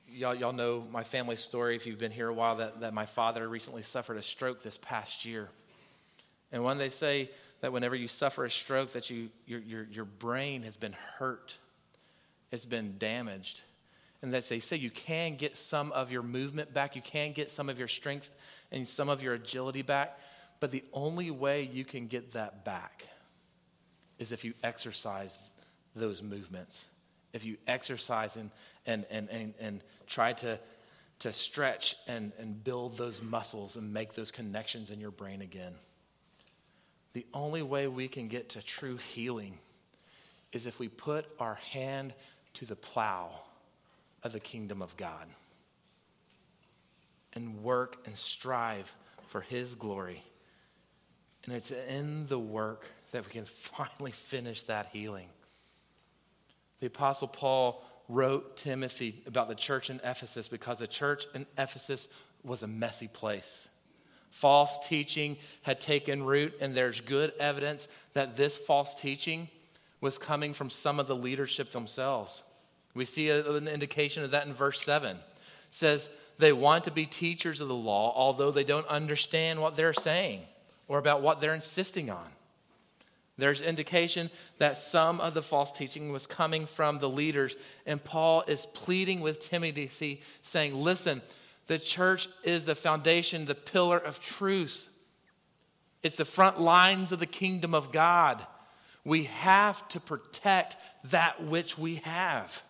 y'all, 0.08 0.34
y'all 0.34 0.52
know 0.52 0.86
my 0.90 1.04
family 1.04 1.36
story 1.36 1.76
if 1.76 1.86
you've 1.86 1.98
been 1.98 2.12
here 2.12 2.28
a 2.28 2.34
while 2.34 2.56
that, 2.56 2.80
that 2.80 2.94
my 2.94 3.06
father 3.06 3.46
recently 3.48 3.82
suffered 3.82 4.16
a 4.16 4.22
stroke 4.22 4.62
this 4.62 4.78
past 4.78 5.24
year. 5.24 5.48
And 6.52 6.64
when 6.64 6.78
they 6.78 6.88
say 6.88 7.30
that 7.60 7.72
whenever 7.72 7.94
you 7.94 8.08
suffer 8.08 8.44
a 8.44 8.50
stroke, 8.50 8.92
that 8.92 9.10
you, 9.10 9.28
your, 9.46 9.60
your, 9.60 9.84
your 9.90 10.04
brain 10.04 10.62
has 10.62 10.76
been 10.76 10.94
hurt, 11.18 11.58
it's 12.50 12.64
been 12.64 12.96
damaged. 12.98 13.62
And 14.22 14.32
that 14.32 14.48
they 14.48 14.60
say 14.60 14.76
you 14.76 14.90
can 14.90 15.36
get 15.36 15.56
some 15.56 15.92
of 15.92 16.10
your 16.10 16.22
movement 16.22 16.72
back, 16.72 16.96
you 16.96 17.02
can 17.02 17.32
get 17.32 17.50
some 17.50 17.68
of 17.68 17.78
your 17.78 17.88
strength 17.88 18.30
and 18.72 18.86
some 18.88 19.08
of 19.08 19.22
your 19.22 19.34
agility 19.34 19.82
back, 19.82 20.18
but 20.60 20.70
the 20.70 20.84
only 20.92 21.30
way 21.30 21.62
you 21.62 21.84
can 21.84 22.06
get 22.06 22.32
that 22.32 22.64
back 22.64 23.08
is 24.18 24.32
if 24.32 24.44
you 24.44 24.54
exercise 24.62 25.36
those 25.94 26.22
movements. 26.22 26.88
If 27.32 27.44
you 27.44 27.56
exercise 27.66 28.36
and, 28.36 28.50
and, 28.86 29.04
and, 29.10 29.28
and, 29.30 29.54
and 29.60 29.80
try 30.06 30.32
to, 30.34 30.58
to 31.20 31.32
stretch 31.32 31.96
and, 32.06 32.32
and 32.38 32.62
build 32.62 32.96
those 32.96 33.20
muscles 33.20 33.76
and 33.76 33.92
make 33.92 34.14
those 34.14 34.30
connections 34.30 34.90
in 34.90 35.00
your 35.00 35.10
brain 35.10 35.42
again. 35.42 35.74
The 37.12 37.26
only 37.32 37.62
way 37.62 37.88
we 37.88 38.08
can 38.08 38.28
get 38.28 38.50
to 38.50 38.62
true 38.62 38.96
healing 38.96 39.58
is 40.52 40.66
if 40.66 40.78
we 40.78 40.88
put 40.88 41.26
our 41.40 41.54
hand 41.72 42.14
to 42.54 42.64
the 42.64 42.76
plow 42.76 43.30
of 44.22 44.32
the 44.32 44.40
kingdom 44.40 44.80
of 44.82 44.96
God 44.96 45.26
and 47.34 47.62
work 47.62 47.98
and 48.06 48.16
strive 48.16 48.94
for 49.28 49.42
His 49.42 49.74
glory. 49.74 50.22
And 51.46 51.54
it's 51.54 51.70
in 51.70 52.26
the 52.26 52.38
work 52.38 52.84
that 53.12 53.24
we 53.24 53.30
can 53.30 53.44
finally 53.46 54.12
finish 54.12 54.62
that 54.64 54.88
healing. 54.92 55.28
The 56.80 56.86
Apostle 56.86 57.28
Paul 57.28 57.82
wrote 58.08 58.56
Timothy 58.56 59.22
about 59.26 59.48
the 59.48 59.54
church 59.54 59.90
in 59.90 60.00
Ephesus 60.04 60.48
because 60.48 60.78
the 60.78 60.86
church 60.86 61.24
in 61.34 61.46
Ephesus 61.56 62.08
was 62.44 62.62
a 62.62 62.68
messy 62.68 63.08
place. 63.08 63.68
False 64.30 64.86
teaching 64.86 65.38
had 65.62 65.80
taken 65.80 66.22
root, 66.22 66.54
and 66.60 66.74
there's 66.74 67.00
good 67.00 67.32
evidence 67.40 67.88
that 68.12 68.36
this 68.36 68.56
false 68.56 68.94
teaching 68.94 69.48
was 70.00 70.18
coming 70.18 70.52
from 70.52 70.68
some 70.68 71.00
of 71.00 71.06
the 71.06 71.16
leadership 71.16 71.70
themselves. 71.70 72.42
We 72.94 73.06
see 73.06 73.30
an 73.30 73.66
indication 73.66 74.24
of 74.24 74.32
that 74.32 74.46
in 74.46 74.52
verse 74.52 74.80
7. 74.82 75.16
It 75.16 75.22
says, 75.70 76.10
They 76.38 76.52
want 76.52 76.84
to 76.84 76.90
be 76.90 77.06
teachers 77.06 77.60
of 77.60 77.68
the 77.68 77.74
law, 77.74 78.12
although 78.14 78.50
they 78.50 78.64
don't 78.64 78.86
understand 78.88 79.60
what 79.62 79.74
they're 79.74 79.94
saying 79.94 80.42
or 80.88 80.98
about 80.98 81.22
what 81.22 81.40
they're 81.40 81.54
insisting 81.54 82.10
on. 82.10 82.26
There's 83.38 83.60
indication 83.60 84.30
that 84.58 84.78
some 84.78 85.20
of 85.20 85.34
the 85.34 85.42
false 85.42 85.70
teaching 85.70 86.10
was 86.10 86.26
coming 86.26 86.66
from 86.66 86.98
the 86.98 87.08
leaders, 87.08 87.54
and 87.84 88.02
Paul 88.02 88.42
is 88.46 88.66
pleading 88.66 89.20
with 89.20 89.40
Timothy, 89.40 90.22
saying, 90.40 90.74
Listen, 90.74 91.20
the 91.66 91.78
church 91.78 92.28
is 92.44 92.64
the 92.64 92.74
foundation, 92.74 93.44
the 93.44 93.54
pillar 93.54 93.98
of 93.98 94.20
truth. 94.20 94.88
It's 96.02 96.16
the 96.16 96.24
front 96.24 96.60
lines 96.60 97.12
of 97.12 97.18
the 97.18 97.26
kingdom 97.26 97.74
of 97.74 97.92
God. 97.92 98.44
We 99.04 99.24
have 99.24 99.86
to 99.90 100.00
protect 100.00 100.76
that 101.04 101.44
which 101.44 101.76
we 101.76 101.96
have. 101.96 102.62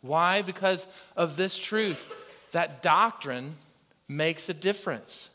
Why? 0.00 0.42
Because 0.42 0.86
of 1.16 1.36
this 1.36 1.58
truth 1.58 2.08
that 2.52 2.82
doctrine 2.82 3.54
makes 4.08 4.48
a 4.48 4.54
difference. 4.54 5.30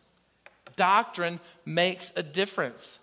Doctrine 0.75 1.39
makes 1.65 2.11
a 2.15 2.23
difference. 2.23 2.99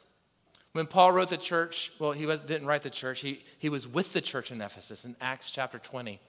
When 0.72 0.86
Paul 0.86 1.12
wrote 1.12 1.30
the 1.30 1.36
church, 1.36 1.92
well, 1.98 2.12
he 2.12 2.26
was, 2.26 2.40
didn't 2.40 2.66
write 2.66 2.82
the 2.82 2.90
church, 2.90 3.20
he, 3.20 3.42
he 3.58 3.68
was 3.68 3.88
with 3.88 4.12
the 4.12 4.20
church 4.20 4.50
in 4.50 4.60
Ephesus 4.60 5.04
in 5.04 5.16
Acts 5.20 5.50
chapter 5.50 5.78
20. 5.78 6.20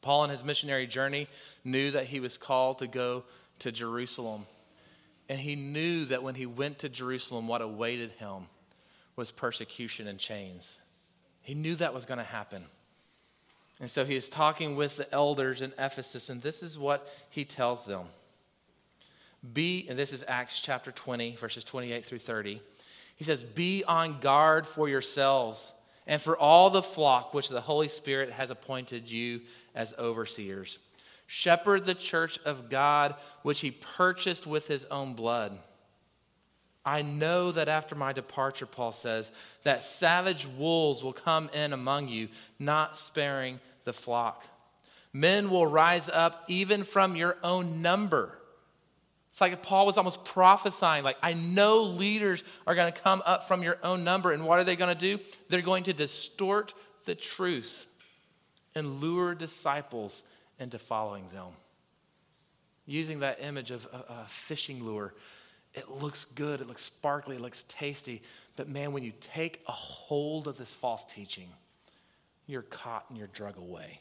Paul, 0.00 0.20
on 0.20 0.30
his 0.30 0.44
missionary 0.44 0.86
journey, 0.86 1.28
knew 1.64 1.90
that 1.90 2.06
he 2.06 2.20
was 2.20 2.36
called 2.36 2.78
to 2.78 2.86
go 2.86 3.24
to 3.60 3.72
Jerusalem. 3.72 4.46
And 5.28 5.38
he 5.38 5.56
knew 5.56 6.06
that 6.06 6.22
when 6.22 6.34
he 6.34 6.46
went 6.46 6.80
to 6.80 6.88
Jerusalem, 6.88 7.48
what 7.48 7.60
awaited 7.60 8.12
him 8.12 8.46
was 9.16 9.30
persecution 9.30 10.06
and 10.06 10.18
chains. 10.18 10.78
He 11.42 11.54
knew 11.54 11.74
that 11.76 11.94
was 11.94 12.06
going 12.06 12.18
to 12.18 12.24
happen. 12.24 12.64
And 13.80 13.90
so 13.90 14.04
he 14.04 14.16
is 14.16 14.28
talking 14.28 14.76
with 14.76 14.96
the 14.96 15.12
elders 15.12 15.62
in 15.62 15.72
Ephesus, 15.78 16.30
and 16.30 16.42
this 16.42 16.62
is 16.62 16.78
what 16.78 17.08
he 17.30 17.44
tells 17.44 17.84
them. 17.84 18.06
Be, 19.52 19.86
and 19.88 19.98
this 19.98 20.12
is 20.12 20.24
Acts 20.26 20.60
chapter 20.60 20.90
20, 20.90 21.36
verses 21.36 21.64
28 21.64 22.04
through 22.04 22.18
30. 22.18 22.60
He 23.16 23.24
says, 23.24 23.44
Be 23.44 23.84
on 23.84 24.20
guard 24.20 24.66
for 24.66 24.88
yourselves 24.88 25.72
and 26.06 26.20
for 26.20 26.36
all 26.36 26.70
the 26.70 26.82
flock 26.82 27.34
which 27.34 27.48
the 27.48 27.60
Holy 27.60 27.88
Spirit 27.88 28.30
has 28.30 28.50
appointed 28.50 29.08
you 29.08 29.42
as 29.74 29.94
overseers. 29.98 30.78
Shepherd 31.26 31.84
the 31.84 31.94
church 31.94 32.38
of 32.44 32.70
God, 32.70 33.14
which 33.42 33.60
he 33.60 33.70
purchased 33.70 34.46
with 34.46 34.66
his 34.66 34.86
own 34.86 35.14
blood. 35.14 35.56
I 36.84 37.02
know 37.02 37.52
that 37.52 37.68
after 37.68 37.94
my 37.94 38.14
departure, 38.14 38.64
Paul 38.64 38.92
says, 38.92 39.30
that 39.62 39.82
savage 39.82 40.46
wolves 40.46 41.02
will 41.02 41.12
come 41.12 41.50
in 41.52 41.74
among 41.74 42.08
you, 42.08 42.28
not 42.58 42.96
sparing 42.96 43.60
the 43.84 43.92
flock. 43.92 44.44
Men 45.12 45.50
will 45.50 45.66
rise 45.66 46.08
up 46.08 46.44
even 46.48 46.84
from 46.84 47.14
your 47.14 47.36
own 47.42 47.82
number 47.82 48.38
it's 49.38 49.40
like 49.40 49.62
Paul 49.62 49.86
was 49.86 49.96
almost 49.96 50.24
prophesying, 50.24 51.04
like, 51.04 51.16
I 51.22 51.32
know 51.32 51.82
leaders 51.82 52.42
are 52.66 52.74
going 52.74 52.92
to 52.92 53.00
come 53.00 53.22
up 53.24 53.46
from 53.46 53.62
your 53.62 53.78
own 53.84 54.02
number. 54.02 54.32
And 54.32 54.44
what 54.44 54.58
are 54.58 54.64
they 54.64 54.74
going 54.74 54.92
to 54.92 55.00
do? 55.00 55.22
They're 55.48 55.62
going 55.62 55.84
to 55.84 55.92
distort 55.92 56.74
the 57.04 57.14
truth 57.14 57.86
and 58.74 59.00
lure 59.00 59.36
disciples 59.36 60.24
into 60.58 60.76
following 60.76 61.28
them. 61.28 61.50
Using 62.84 63.20
that 63.20 63.38
image 63.40 63.70
of 63.70 63.86
a, 63.92 64.24
fishing 64.26 64.82
lure, 64.82 65.14
it 65.72 65.88
looks 65.88 66.24
good, 66.24 66.60
it 66.60 66.66
looks 66.66 66.82
sparkly, 66.82 67.36
it 67.36 67.40
looks 67.40 67.64
tasty. 67.68 68.22
But 68.56 68.68
man, 68.68 68.90
when 68.90 69.04
you 69.04 69.12
take 69.20 69.62
a 69.68 69.72
hold 69.72 70.48
of 70.48 70.58
this 70.58 70.74
false 70.74 71.04
teaching, 71.04 71.48
you're 72.48 72.62
caught 72.62 73.04
and 73.08 73.16
you're 73.16 73.28
drug 73.28 73.56
away. 73.56 74.00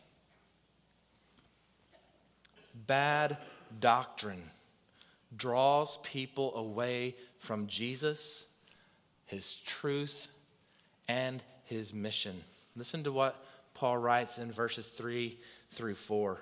Bad 2.88 3.38
doctrine 3.79 4.41
draws 5.36 5.98
people 6.03 6.55
away 6.55 7.15
from 7.39 7.67
Jesus, 7.67 8.46
his 9.25 9.55
truth, 9.55 10.27
and 11.07 11.43
his 11.65 11.93
mission. 11.93 12.41
Listen 12.75 13.03
to 13.03 13.12
what 13.12 13.43
Paul 13.74 13.98
writes 13.98 14.38
in 14.38 14.51
verses 14.51 14.88
3 14.88 15.38
through 15.72 15.96
4. 15.96 16.38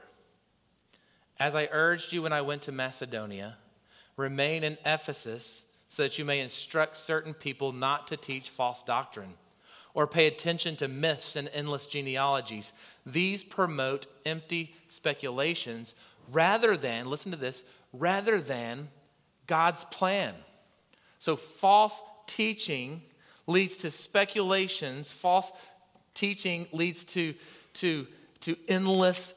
As 1.40 1.56
I 1.56 1.68
urged 1.72 2.14
you 2.14 2.22
when 2.22 2.34
I 2.34 2.42
went 2.42 2.64
to 2.64 2.72
Macedonia, 2.72 3.58
remain 4.16 4.64
in 4.64 4.78
Ephesus 4.86 5.64
so 5.90 6.04
that 6.04 6.18
you 6.18 6.26
may 6.26 6.40
instruct 6.40 6.98
certain 6.98 7.34
people 7.34 7.72
not 7.72 8.08
to 8.08 8.18
teach 8.18 8.50
false 8.50 8.84
doctrine 8.84 9.34
or 9.94 10.08
pay 10.08 10.28
attention 10.28 10.76
to 10.76 10.88
myths 10.88 11.36
and 11.36 11.50
endless 11.54 11.88
genealogies. 11.88 12.74
These 13.06 13.44
promote 13.44 14.06
empty 14.26 14.76
speculations 14.90 15.96
rather 16.32 16.76
than, 16.76 17.10
listen 17.10 17.32
to 17.32 17.38
this, 17.38 17.64
rather 18.00 18.40
than 18.40 18.90
God's 19.48 19.86
plan. 19.86 20.34
So, 21.20 21.36
false 21.36 22.02
teaching 22.28 23.02
leads 23.48 23.78
to 23.78 23.92
speculations, 23.92 25.12
false 25.12 25.52
teaching 26.14 26.68
leads 26.72 27.04
to, 27.04 27.34
to, 27.76 28.08
to 28.42 28.56
endless 28.68 29.34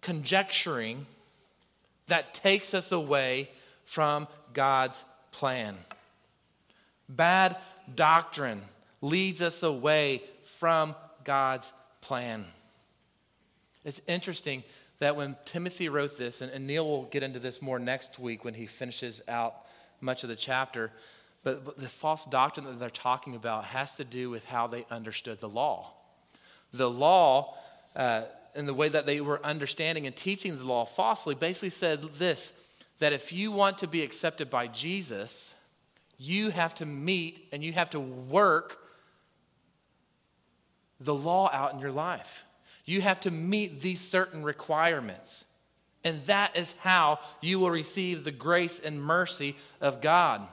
conjecturing 0.00 1.06
that 2.06 2.34
takes 2.34 2.74
us 2.74 2.92
away 2.92 3.50
from 3.84 4.28
God's 4.52 5.04
plan. 5.32 5.76
Bad 7.08 7.56
doctrine 7.94 8.62
leads 9.00 9.42
us 9.42 9.62
away 9.62 10.22
from 10.44 10.94
God's 11.24 11.72
plan. 12.00 12.44
It's 13.84 14.00
interesting 14.06 14.64
that 14.98 15.16
when 15.16 15.36
Timothy 15.44 15.88
wrote 15.88 16.16
this, 16.16 16.40
and, 16.40 16.50
and, 16.52 16.66
Neil 16.66 16.86
will 16.86 17.04
get 17.04 17.22
into 17.22 17.38
this 17.38 17.60
more 17.60 17.78
next 17.78 18.18
week 18.18 18.44
when 18.44 18.54
he 18.54 18.66
finishes 18.66 19.20
out 19.28 19.54
much 20.00 20.22
of 20.22 20.28
the 20.28 20.36
chapter, 20.36 20.90
but, 21.44 21.64
but 21.64 21.78
the 21.78 21.88
false 21.88 22.24
doctrine 22.24 22.66
that 22.66 22.78
they're 22.78 22.90
talking 22.90 23.34
about 23.34 23.64
has 23.64 23.96
to 23.96 24.04
do 24.04 24.30
with 24.30 24.44
how 24.44 24.66
they 24.66 24.86
understood 24.90 25.40
the 25.40 25.48
law. 25.48 25.92
The 26.72 26.90
law, 26.90 27.54
uh, 27.94 28.22
and 28.54 28.66
the 28.66 28.74
way 28.74 28.88
that 28.88 29.06
they 29.06 29.20
were 29.20 29.44
understanding 29.44 30.06
and 30.06 30.16
teaching 30.16 30.56
the 30.56 30.64
law 30.64 30.84
falsely, 30.84 31.34
basically 31.34 31.70
said 31.70 32.02
this 32.18 32.52
that 32.98 33.12
if 33.12 33.30
you 33.30 33.52
want 33.52 33.76
to 33.78 33.86
be 33.86 34.02
accepted 34.02 34.48
by 34.48 34.66
Jesus, 34.66 35.54
you 36.18 36.48
have 36.48 36.74
to 36.76 36.86
meet 36.86 37.46
and 37.52 37.62
you 37.62 37.74
have 37.74 37.90
to 37.90 38.00
work 38.00 38.78
the 40.98 41.14
law 41.14 41.50
out 41.52 41.74
in 41.74 41.78
your 41.78 41.92
life. 41.92 42.44
You 42.86 43.00
have 43.00 43.20
to 43.22 43.30
meet 43.30 43.80
these 43.80 44.00
certain 44.00 44.42
requirements. 44.42 45.44
And 46.04 46.24
that 46.26 46.56
is 46.56 46.74
how 46.78 47.18
you 47.40 47.58
will 47.58 47.70
receive 47.70 48.22
the 48.22 48.30
grace 48.30 48.78
and 48.78 49.02
mercy 49.02 49.56
of 49.80 50.00
God. 50.00 50.46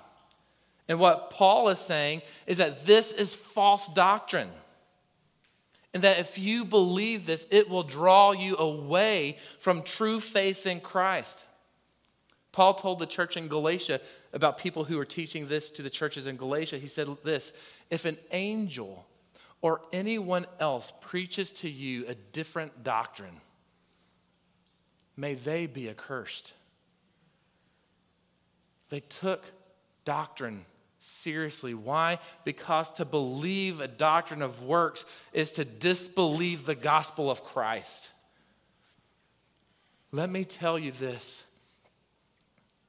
And 0.90 1.00
what 1.00 1.30
Paul 1.30 1.70
is 1.70 1.80
saying 1.80 2.24
is 2.48 2.58
that 2.58 2.86
this 2.86 3.14
is 3.14 3.36
false 3.36 3.88
doctrine. 3.88 4.50
And 5.94 6.04
that 6.04 6.18
if 6.18 6.40
you 6.40 6.66
believe 6.66 7.28
this, 7.28 7.46
it 7.52 7.70
will 7.70 7.84
draw 7.84 8.32
you 8.32 8.58
away 8.58 9.38
from 9.60 9.84
true 9.84 10.20
faith 10.20 10.66
in 10.66 10.82
Christ. 10.82 11.46
Paul 12.52 12.74
told 12.74 12.98
the 12.98 13.06
church 13.06 13.38
in 13.38 13.48
Galatia 13.48 14.02
about 14.34 14.58
people 14.58 14.84
who 14.84 14.98
were 14.98 15.06
teaching 15.06 15.48
this 15.48 15.70
to 15.72 15.84
the 15.84 15.90
churches 15.90 16.26
in 16.26 16.36
Galatia. 16.36 16.80
He 16.80 16.88
said 16.88 17.08
this 17.24 17.54
If 17.92 18.06
an 18.06 18.18
angel 18.32 19.06
or 19.64 19.82
anyone 19.94 20.46
else 20.60 20.92
preaches 21.00 21.50
to 21.50 21.70
you 21.70 22.06
a 22.08 22.16
different 22.34 22.84
doctrine, 22.84 23.40
may 25.16 25.36
they 25.36 25.66
be 25.66 25.90
accursed. 25.90 26.52
They 28.90 29.00
took 29.00 29.46
doctrine 30.04 30.66
seriously. 31.00 31.74
Why? 31.74 32.20
Because 32.44 32.92
to 32.92 33.06
believe 33.06 33.80
a 33.80 33.88
doctrine 33.88 34.42
of 34.42 34.64
works 34.64 35.06
is 35.32 35.52
to 35.54 35.64
disbelieve 35.64 36.66
the 36.66 36.76
gospel 36.76 37.32
of 37.32 37.46
Christ. 37.46 38.12
Let 40.12 40.30
me 40.30 40.44
tell 40.44 40.78
you 40.78 40.92
this. 40.92 41.42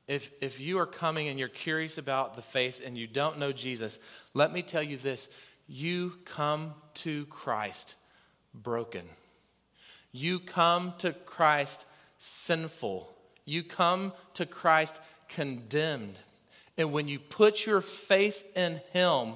If, 0.08 0.28
if 0.40 0.58
you 0.58 0.80
are 0.80 0.86
coming 0.86 1.28
and 1.28 1.38
you're 1.38 1.48
curious 1.48 1.98
about 1.98 2.34
the 2.34 2.42
faith 2.42 2.82
and 2.84 2.98
you 2.98 3.06
don't 3.06 3.38
know 3.38 3.52
Jesus, 3.52 4.00
let 4.34 4.52
me 4.52 4.60
tell 4.60 4.82
you 4.82 4.96
this 4.96 5.28
you 5.66 6.12
come 6.24 6.74
to 6.94 7.26
Christ 7.26 7.96
broken. 8.54 9.04
You 10.12 10.38
come 10.38 10.94
to 10.98 11.12
Christ 11.12 11.86
sinful. 12.18 13.12
You 13.44 13.62
come 13.62 14.12
to 14.34 14.46
Christ 14.46 15.00
condemned. 15.28 16.18
And 16.76 16.92
when 16.92 17.08
you 17.08 17.18
put 17.18 17.66
your 17.66 17.80
faith 17.80 18.44
in 18.56 18.80
Him, 18.92 19.34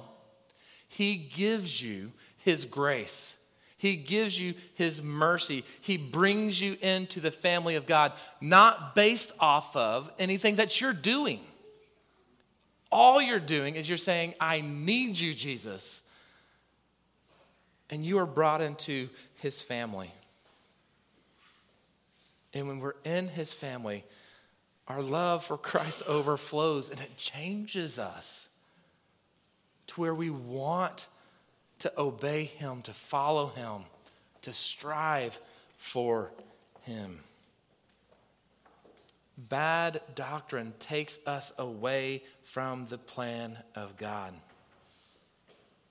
He 0.87 1.15
gives 1.15 1.81
you 1.81 2.11
His 2.37 2.65
grace. 2.65 3.35
He 3.77 3.95
gives 3.95 4.39
you 4.39 4.53
His 4.75 5.01
mercy. 5.01 5.63
He 5.81 5.97
brings 5.97 6.61
you 6.61 6.77
into 6.81 7.19
the 7.19 7.31
family 7.31 7.75
of 7.75 7.85
God, 7.85 8.13
not 8.39 8.93
based 8.93 9.31
off 9.39 9.75
of 9.75 10.09
anything 10.19 10.55
that 10.55 10.79
you're 10.79 10.93
doing. 10.93 11.39
All 12.91 13.21
you're 13.21 13.39
doing 13.39 13.75
is 13.75 13.87
you're 13.87 13.97
saying, 13.97 14.33
I 14.39 14.61
need 14.61 15.19
you, 15.19 15.33
Jesus 15.33 16.03
and 17.89 18.05
you 18.05 18.19
are 18.19 18.25
brought 18.25 18.61
into 18.61 19.09
his 19.35 19.61
family. 19.61 20.11
And 22.53 22.67
when 22.67 22.79
we're 22.79 22.95
in 23.03 23.27
his 23.27 23.53
family, 23.53 24.03
our 24.87 25.01
love 25.01 25.45
for 25.45 25.57
Christ 25.57 26.03
overflows 26.07 26.89
and 26.89 26.99
it 26.99 27.17
changes 27.17 27.99
us 27.99 28.49
to 29.87 30.01
where 30.01 30.13
we 30.13 30.29
want 30.29 31.07
to 31.79 31.91
obey 31.97 32.43
him, 32.43 32.81
to 32.83 32.93
follow 32.93 33.47
him, 33.47 33.83
to 34.41 34.53
strive 34.53 35.39
for 35.77 36.31
him. 36.81 37.19
Bad 39.37 40.01
doctrine 40.15 40.73
takes 40.79 41.17
us 41.25 41.53
away 41.57 42.23
from 42.43 42.87
the 42.87 42.97
plan 42.97 43.57
of 43.73 43.95
God. 43.95 44.33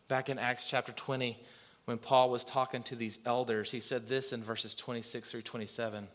Back 0.09 0.29
in 0.29 0.39
Acts 0.39 0.65
chapter 0.65 0.93
20, 0.93 1.39
when 1.89 1.97
Paul 1.97 2.29
was 2.29 2.45
talking 2.45 2.83
to 2.83 2.97
these 2.97 3.19
elders, 3.25 3.71
he 3.71 3.81
said 3.81 4.09
this 4.09 4.35
in 4.35 4.43
verses 4.43 4.75
26 4.75 5.31
through 5.31 5.41
27. 5.41 6.07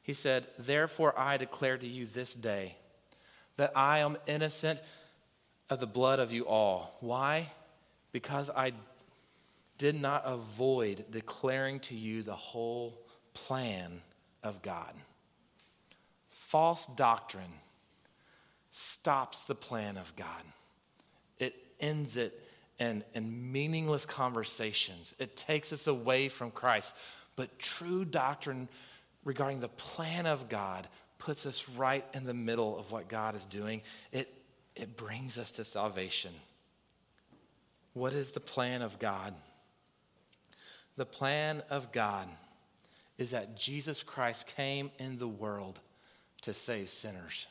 He 0.00 0.12
said, 0.12 0.46
Therefore 0.60 1.12
I 1.18 1.38
declare 1.38 1.76
to 1.76 1.88
you 1.88 2.06
this 2.06 2.32
day 2.34 2.76
that 3.56 3.72
I 3.74 3.98
am 3.98 4.16
innocent 4.28 4.80
of 5.68 5.80
the 5.80 5.88
blood 5.88 6.20
of 6.20 6.32
you 6.32 6.46
all. 6.46 6.98
Why? 7.00 7.50
Because 8.12 8.48
I 8.48 8.74
did 9.76 10.00
not 10.00 10.22
avoid 10.24 11.06
declaring 11.10 11.80
to 11.80 11.96
you 11.96 12.22
the 12.22 12.36
whole 12.36 12.96
plan 13.34 14.02
of 14.44 14.62
God. 14.62 14.94
False 16.30 16.86
doctrine 16.86 17.54
stops 18.70 19.40
the 19.40 19.56
plan 19.56 19.96
of 19.96 20.14
God, 20.14 20.44
it 21.40 21.56
ends 21.80 22.16
it 22.16 22.51
and, 22.82 23.04
and 23.14 23.52
meaningless 23.52 24.04
conversations. 24.04 25.14
It 25.20 25.36
takes 25.36 25.72
us 25.72 25.86
away 25.86 26.28
from 26.28 26.50
Christ. 26.50 26.92
But 27.36 27.56
true 27.60 28.04
doctrine 28.04 28.68
regarding 29.24 29.60
the 29.60 29.68
plan 29.68 30.26
of 30.26 30.48
God 30.48 30.88
puts 31.18 31.46
us 31.46 31.68
right 31.68 32.04
in 32.12 32.24
the 32.24 32.34
middle 32.34 32.76
of 32.76 32.90
what 32.90 33.06
God 33.06 33.36
is 33.36 33.46
doing. 33.46 33.82
It, 34.10 34.34
it 34.74 34.96
brings 34.96 35.38
us 35.38 35.52
to 35.52 35.64
salvation. 35.64 36.32
What 37.92 38.14
is 38.14 38.32
the 38.32 38.40
plan 38.40 38.82
of 38.82 38.98
God? 38.98 39.32
The 40.96 41.06
plan 41.06 41.62
of 41.70 41.92
God 41.92 42.26
is 43.16 43.30
that 43.30 43.56
Jesus 43.56 44.02
Christ 44.02 44.48
came 44.56 44.90
in 44.98 45.18
the 45.18 45.28
world 45.28 45.78
to 46.40 46.52
save 46.52 46.90
sinners. 46.90 47.46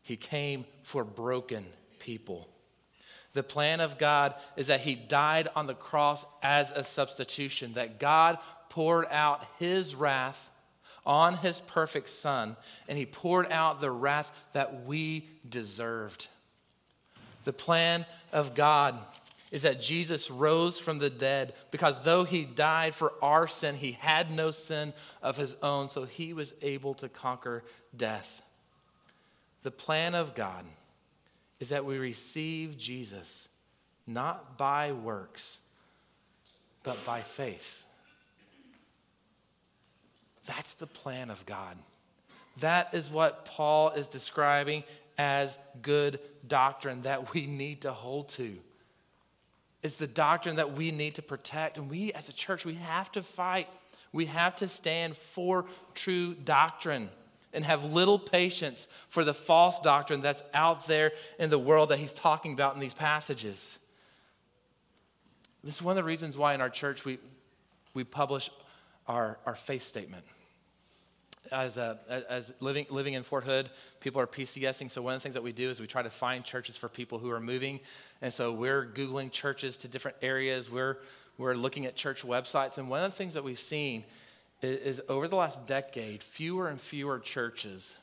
He 0.00 0.16
came 0.16 0.64
for 0.82 1.04
broken 1.04 1.66
people. 1.98 2.48
The 3.32 3.42
plan 3.42 3.80
of 3.80 3.98
God 3.98 4.34
is 4.56 4.66
that 4.66 4.80
He 4.80 4.94
died 4.94 5.48
on 5.56 5.66
the 5.66 5.74
cross 5.74 6.26
as 6.42 6.70
a 6.70 6.84
substitution, 6.84 7.74
that 7.74 7.98
God 7.98 8.38
poured 8.68 9.06
out 9.10 9.44
His 9.58 9.94
wrath 9.94 10.50
on 11.04 11.38
His 11.38 11.60
perfect 11.60 12.08
Son, 12.08 12.56
and 12.88 12.98
He 12.98 13.06
poured 13.06 13.50
out 13.50 13.80
the 13.80 13.90
wrath 13.90 14.32
that 14.52 14.84
we 14.84 15.28
deserved. 15.48 16.28
The 17.44 17.52
plan 17.52 18.06
of 18.32 18.54
God 18.54 18.98
is 19.52 19.62
that 19.62 19.82
Jesus 19.82 20.30
rose 20.30 20.78
from 20.78 20.98
the 20.98 21.10
dead 21.10 21.52
because 21.70 22.02
though 22.02 22.24
he 22.24 22.44
died 22.44 22.94
for 22.94 23.12
our 23.20 23.46
sin, 23.46 23.76
he 23.76 23.92
had 23.92 24.30
no 24.30 24.50
sin 24.50 24.94
of 25.22 25.36
his 25.36 25.54
own, 25.62 25.88
so 25.88 26.04
he 26.04 26.32
was 26.32 26.54
able 26.62 26.94
to 26.94 27.08
conquer 27.08 27.62
death. 27.94 28.42
The 29.62 29.70
plan 29.70 30.14
of 30.14 30.34
God 30.34 30.64
is 31.62 31.68
that 31.68 31.84
we 31.84 31.96
receive 31.96 32.76
Jesus 32.76 33.48
not 34.04 34.58
by 34.58 34.90
works, 34.90 35.60
but 36.82 37.04
by 37.04 37.20
faith. 37.20 37.84
That's 40.44 40.74
the 40.74 40.88
plan 40.88 41.30
of 41.30 41.46
God. 41.46 41.78
That 42.58 42.92
is 42.92 43.12
what 43.12 43.44
Paul 43.44 43.90
is 43.90 44.08
describing 44.08 44.82
as 45.16 45.56
good 45.82 46.18
doctrine 46.48 47.02
that 47.02 47.32
we 47.32 47.46
need 47.46 47.82
to 47.82 47.92
hold 47.92 48.30
to. 48.30 48.58
It's 49.84 49.94
the 49.94 50.08
doctrine 50.08 50.56
that 50.56 50.72
we 50.72 50.90
need 50.90 51.14
to 51.14 51.22
protect. 51.22 51.78
And 51.78 51.88
we, 51.88 52.12
as 52.12 52.28
a 52.28 52.32
church, 52.32 52.64
we 52.66 52.74
have 52.74 53.12
to 53.12 53.22
fight. 53.22 53.68
We 54.12 54.26
have 54.26 54.56
to 54.56 54.66
stand 54.66 55.16
for 55.16 55.66
true 55.94 56.34
doctrine 56.34 57.08
and 57.52 57.64
have 57.64 57.84
little 57.84 58.18
patience 58.18 58.88
for 59.08 59.24
the 59.24 59.34
false 59.34 59.80
doctrine 59.80 60.20
that's 60.20 60.42
out 60.54 60.86
there 60.86 61.12
in 61.38 61.50
the 61.50 61.58
world 61.58 61.90
that 61.90 61.98
he's 61.98 62.12
talking 62.12 62.52
about 62.52 62.74
in 62.74 62.80
these 62.80 62.94
passages. 62.94 63.78
This 65.62 65.76
is 65.76 65.82
one 65.82 65.92
of 65.92 66.02
the 66.02 66.06
reasons 66.06 66.36
why 66.36 66.54
in 66.54 66.60
our 66.60 66.70
church 66.70 67.04
we, 67.04 67.18
we 67.94 68.04
publish 68.04 68.50
our, 69.06 69.38
our 69.46 69.54
faith 69.54 69.84
statement 69.84 70.24
as, 71.50 71.76
a, 71.76 71.98
as 72.28 72.52
living, 72.60 72.86
living 72.90 73.14
in 73.14 73.22
Fort 73.22 73.44
Hood, 73.44 73.68
people 74.00 74.20
are 74.20 74.26
PCSing. 74.26 74.90
So, 74.90 75.02
one 75.02 75.14
of 75.14 75.20
the 75.20 75.22
things 75.22 75.34
that 75.34 75.42
we 75.42 75.52
do 75.52 75.70
is 75.70 75.80
we 75.80 75.86
try 75.86 76.02
to 76.02 76.10
find 76.10 76.44
churches 76.44 76.76
for 76.76 76.88
people 76.88 77.18
who 77.18 77.30
are 77.30 77.40
moving. 77.40 77.80
And 78.20 78.32
so, 78.32 78.52
we're 78.52 78.86
Googling 78.86 79.30
churches 79.30 79.76
to 79.78 79.88
different 79.88 80.16
areas. 80.22 80.70
We're, 80.70 80.98
we're 81.38 81.54
looking 81.54 81.86
at 81.86 81.96
church 81.96 82.22
websites. 82.22 82.78
And 82.78 82.88
one 82.88 83.02
of 83.02 83.10
the 83.10 83.16
things 83.16 83.34
that 83.34 83.44
we've 83.44 83.58
seen 83.58 84.04
is, 84.62 85.00
over 85.08 85.28
the 85.28 85.36
last 85.36 85.66
decade, 85.66 86.22
fewer 86.22 86.68
and 86.68 86.80
fewer 86.80 87.18
churches 87.18 87.94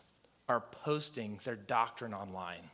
are 0.47 0.61
posting 0.83 1.39
their 1.43 1.55
doctrine 1.55 2.13
online. 2.13 2.69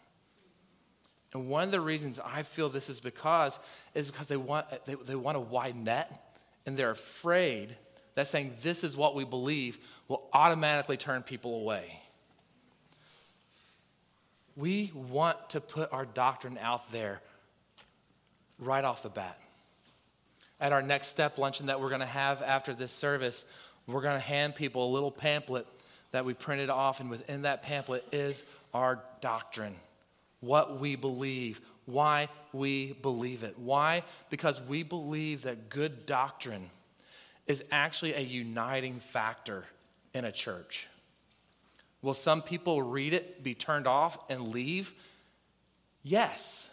And 1.34 1.50
one 1.50 1.64
of 1.64 1.72
the 1.72 1.82
reasons 1.82 2.20
I 2.24 2.44
feel 2.44 2.70
this 2.70 2.90
is 2.90 3.00
because 3.00 3.60
is 3.94 4.10
because 4.10 4.30
they 4.30 4.38
want, 4.38 4.68
they, 4.86 4.96
they 4.96 5.16
want 5.16 5.38
a 5.38 5.42
wide 5.42 5.76
net 5.76 6.38
and 6.66 6.78
they're 6.78 6.92
afraid 6.92 7.76
that 8.16 8.28
saying 8.28 8.54
this 8.62 8.84
is 8.84 8.96
what 8.96 9.16
we 9.16 9.26
believe 9.26 9.78
will 10.08 10.24
automatically 10.34 10.96
turn 10.96 11.22
people 11.22 11.60
away. 11.60 12.00
We 14.56 14.92
want 14.96 15.50
to 15.50 15.60
put 15.60 15.92
our 15.92 16.06
doctrine 16.06 16.58
out 16.62 16.90
there 16.94 17.22
right 18.58 18.86
off 18.86 19.04
the 19.04 19.10
bat. 19.10 19.38
At 20.62 20.72
our 20.72 20.82
next 20.82 21.08
step 21.08 21.38
luncheon 21.38 21.66
that 21.66 21.82
we're 21.82 21.90
going 21.90 22.00
to 22.00 22.08
have 22.08 22.42
after 22.42 22.74
this 22.74 22.94
service, 22.94 23.44
we're 23.88 24.02
going 24.02 24.16
to 24.16 24.20
hand 24.20 24.56
people 24.56 24.90
a 24.90 24.92
little 24.92 25.12
pamphlet 25.12 25.68
that 26.12 26.26
we 26.26 26.34
printed 26.34 26.70
off, 26.70 27.00
and 27.00 27.10
within 27.10 27.44
that 27.44 27.62
pamphlet 27.62 28.06
is 28.12 28.44
our 28.74 29.04
doctrine, 29.22 29.76
what 30.40 30.80
we 30.80 30.96
believe, 30.96 31.62
why 31.86 32.30
we 32.54 32.94
believe 32.94 33.44
it. 33.44 33.58
Why? 33.60 34.04
Because 34.30 34.62
we 34.62 34.84
believe 34.84 35.44
that 35.44 35.70
good 35.70 36.06
doctrine 36.06 36.70
is 37.48 37.64
actually 37.72 38.14
a 38.14 38.22
uniting 38.22 39.00
factor 39.00 39.66
in 40.14 40.26
a 40.26 40.32
church. 40.32 40.88
Will 42.02 42.14
some 42.14 42.42
people 42.42 42.82
read 42.82 43.14
it, 43.14 43.44
be 43.44 43.54
turned 43.54 43.88
off, 43.88 44.18
and 44.30 44.50
leave? 44.50 44.94
Yes. 46.04 46.70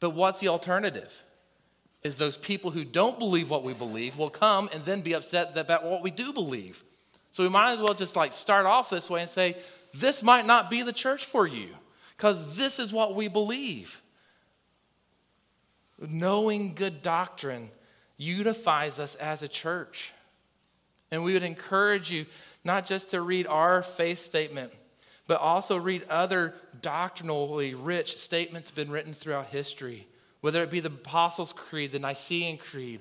But 0.00 0.10
what's 0.10 0.40
the 0.40 0.48
alternative? 0.48 1.24
Is 2.02 2.16
those 2.16 2.36
people 2.36 2.70
who 2.70 2.84
don't 2.84 3.18
believe 3.18 3.48
what 3.48 3.62
we 3.62 3.74
believe 3.74 4.16
will 4.16 4.30
come 4.30 4.68
and 4.72 4.84
then 4.84 5.02
be 5.02 5.12
upset 5.12 5.56
about 5.56 5.84
what 5.84 6.02
we 6.02 6.10
do 6.10 6.32
believe. 6.32 6.82
So 7.30 7.42
we 7.42 7.48
might 7.48 7.72
as 7.72 7.78
well 7.78 7.94
just 7.94 8.16
like 8.16 8.32
start 8.32 8.66
off 8.66 8.90
this 8.90 9.08
way 9.08 9.20
and 9.20 9.30
say, 9.30 9.56
this 9.94 10.22
might 10.22 10.46
not 10.46 10.68
be 10.68 10.82
the 10.82 10.92
church 10.92 11.24
for 11.24 11.46
you 11.46 11.68
because 12.16 12.56
this 12.56 12.78
is 12.78 12.92
what 12.92 13.14
we 13.14 13.28
believe. 13.28 14.02
Knowing 16.00 16.74
good 16.74 17.02
doctrine 17.02 17.70
unifies 18.16 18.98
us 18.98 19.14
as 19.16 19.42
a 19.42 19.48
church. 19.48 20.12
And 21.10 21.22
we 21.22 21.34
would 21.34 21.42
encourage 21.42 22.10
you 22.10 22.26
not 22.64 22.86
just 22.86 23.10
to 23.10 23.20
read 23.20 23.46
our 23.46 23.82
faith 23.82 24.20
statement, 24.20 24.72
but 25.26 25.40
also 25.40 25.76
read 25.76 26.04
other 26.08 26.54
doctrinally 26.80 27.74
rich 27.74 28.16
statements 28.16 28.70
been 28.70 28.90
written 28.90 29.14
throughout 29.14 29.46
history, 29.46 30.06
whether 30.42 30.62
it 30.62 30.70
be 30.70 30.80
the 30.80 30.88
Apostles' 30.88 31.52
Creed, 31.52 31.92
the 31.92 31.98
Nicene 31.98 32.58
Creed. 32.58 33.00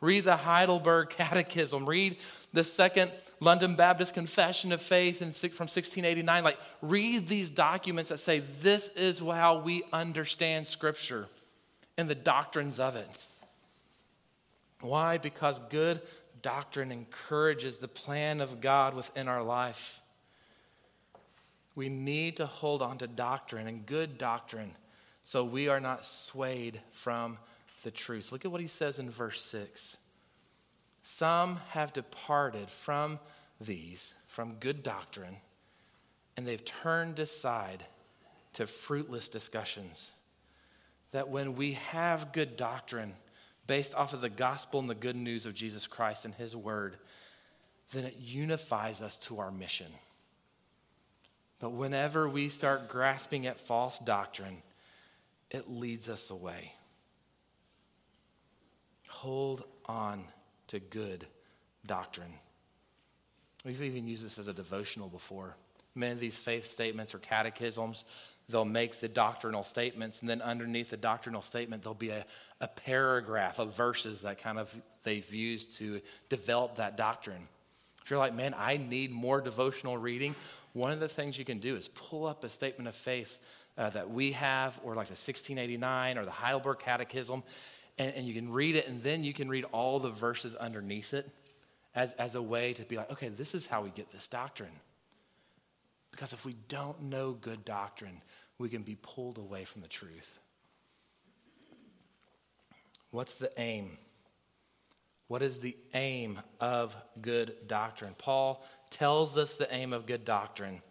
Read 0.00 0.24
the 0.24 0.36
Heidelberg 0.36 1.10
Catechism. 1.10 1.86
Read 1.86 2.18
the 2.52 2.62
Second 2.62 3.10
London 3.40 3.74
Baptist 3.74 4.14
Confession 4.14 4.70
of 4.72 4.80
Faith 4.80 5.18
from 5.18 5.26
1689. 5.26 6.44
Like, 6.44 6.58
read 6.82 7.26
these 7.26 7.50
documents 7.50 8.10
that 8.10 8.18
say 8.18 8.40
this 8.60 8.88
is 8.90 9.18
how 9.18 9.58
we 9.58 9.82
understand 9.92 10.66
Scripture 10.66 11.28
and 11.96 12.08
the 12.08 12.14
doctrines 12.14 12.78
of 12.78 12.94
it. 12.94 13.26
Why? 14.80 15.18
Because 15.18 15.60
good 15.70 16.00
doctrine 16.42 16.92
encourages 16.92 17.76
the 17.78 17.88
plan 17.88 18.40
of 18.40 18.60
God 18.60 18.94
within 18.94 19.28
our 19.28 19.42
life. 19.42 20.00
We 21.74 21.88
need 21.88 22.36
to 22.36 22.46
hold 22.46 22.82
on 22.82 22.98
to 22.98 23.06
doctrine 23.06 23.66
and 23.66 23.86
good 23.86 24.18
doctrine 24.18 24.74
so 25.24 25.44
we 25.44 25.68
are 25.68 25.80
not 25.80 26.04
swayed 26.04 26.80
from 26.90 27.38
the 27.82 27.90
truth. 27.90 28.32
Look 28.32 28.44
at 28.44 28.52
what 28.52 28.60
he 28.60 28.66
says 28.66 28.98
in 28.98 29.10
verse 29.10 29.40
6. 29.42 29.96
Some 31.02 31.60
have 31.70 31.92
departed 31.92 32.70
from 32.70 33.18
these, 33.60 34.14
from 34.26 34.54
good 34.54 34.82
doctrine, 34.82 35.36
and 36.36 36.46
they've 36.46 36.64
turned 36.64 37.18
aside 37.18 37.84
to 38.54 38.66
fruitless 38.66 39.28
discussions. 39.28 40.10
That 41.12 41.28
when 41.28 41.56
we 41.56 41.74
have 41.74 42.32
good 42.32 42.56
doctrine, 42.56 43.14
based 43.66 43.94
off 43.94 44.12
of 44.12 44.20
the 44.20 44.28
gospel 44.28 44.80
and 44.80 44.88
the 44.88 44.94
good 44.94 45.16
news 45.16 45.46
of 45.46 45.54
Jesus 45.54 45.86
Christ 45.86 46.24
and 46.24 46.34
his 46.34 46.56
word, 46.56 46.96
then 47.92 48.04
it 48.04 48.16
unifies 48.18 49.02
us 49.02 49.16
to 49.18 49.38
our 49.38 49.50
mission. 49.50 49.92
But 51.58 51.70
whenever 51.70 52.28
we 52.28 52.48
start 52.48 52.88
grasping 52.88 53.46
at 53.46 53.58
false 53.58 53.98
doctrine, 53.98 54.62
it 55.52 55.70
leads 55.70 56.08
us 56.08 56.30
away. 56.30 56.72
Hold 59.08 59.62
on 59.86 60.24
to 60.68 60.80
good 60.80 61.26
doctrine. 61.86 62.32
We've 63.64 63.82
even 63.82 64.08
used 64.08 64.26
this 64.26 64.38
as 64.38 64.48
a 64.48 64.52
devotional 64.52 65.08
before. 65.08 65.54
Many 65.94 66.12
of 66.12 66.20
these 66.20 66.36
faith 66.36 66.68
statements 66.68 67.14
or 67.14 67.18
catechisms 67.18 68.04
they'll 68.48 68.64
make 68.64 69.00
the 69.00 69.08
doctrinal 69.08 69.62
statements, 69.62 70.20
and 70.20 70.28
then 70.28 70.42
underneath 70.42 70.90
the 70.90 70.96
doctrinal 70.96 71.42
statement, 71.42 71.82
there'll 71.82 71.94
be 71.94 72.10
a, 72.10 72.24
a 72.60 72.68
paragraph 72.68 73.58
of 73.58 73.76
verses 73.76 74.22
that 74.22 74.42
kind 74.42 74.58
of 74.58 74.72
they've 75.04 75.32
used 75.32 75.76
to 75.78 76.00
develop 76.28 76.76
that 76.76 76.96
doctrine. 76.96 77.48
If 78.04 78.10
you're 78.10 78.18
like, 78.18 78.34
man, 78.34 78.54
I 78.56 78.76
need 78.76 79.10
more 79.10 79.40
devotional 79.40 79.96
reading, 79.96 80.34
one 80.72 80.90
of 80.90 81.00
the 81.00 81.08
things 81.08 81.38
you 81.38 81.44
can 81.44 81.58
do 81.58 81.76
is 81.76 81.88
pull 81.88 82.26
up 82.26 82.44
a 82.44 82.48
statement 82.48 82.88
of 82.88 82.94
faith 82.94 83.38
uh, 83.78 83.90
that 83.90 84.10
we 84.10 84.32
have, 84.32 84.78
or 84.82 84.94
like 84.94 85.08
the 85.08 85.12
1689 85.12 86.18
or 86.18 86.24
the 86.24 86.30
Heidelberg 86.30 86.78
Catechism, 86.78 87.42
and, 87.98 88.14
and 88.14 88.26
you 88.26 88.34
can 88.34 88.52
read 88.52 88.76
it, 88.76 88.88
and 88.88 89.02
then 89.02 89.24
you 89.24 89.32
can 89.32 89.48
read 89.48 89.64
all 89.72 89.98
the 89.98 90.10
verses 90.10 90.54
underneath 90.54 91.14
it 91.14 91.28
as, 91.94 92.12
as 92.14 92.34
a 92.34 92.42
way 92.42 92.72
to 92.74 92.82
be 92.84 92.96
like, 92.96 93.10
okay, 93.12 93.28
this 93.28 93.54
is 93.54 93.66
how 93.66 93.82
we 93.82 93.90
get 93.90 94.10
this 94.12 94.28
doctrine. 94.28 94.72
Because 96.10 96.32
if 96.32 96.44
we 96.44 96.54
don't 96.68 97.02
know 97.02 97.32
good 97.32 97.64
doctrine, 97.64 98.20
we 98.58 98.68
can 98.68 98.82
be 98.82 98.96
pulled 99.00 99.38
away 99.38 99.64
from 99.64 99.82
the 99.82 99.88
truth. 99.88 100.38
What's 103.10 103.34
the 103.34 103.50
aim? 103.58 103.98
What 105.28 105.42
is 105.42 105.60
the 105.60 105.76
aim 105.94 106.40
of 106.60 106.94
good 107.20 107.66
doctrine? 107.66 108.14
Paul 108.16 108.64
tells 108.90 109.38
us 109.38 109.56
the 109.56 109.72
aim 109.72 109.92
of 109.92 110.06
good 110.06 110.24
doctrine 110.24 110.82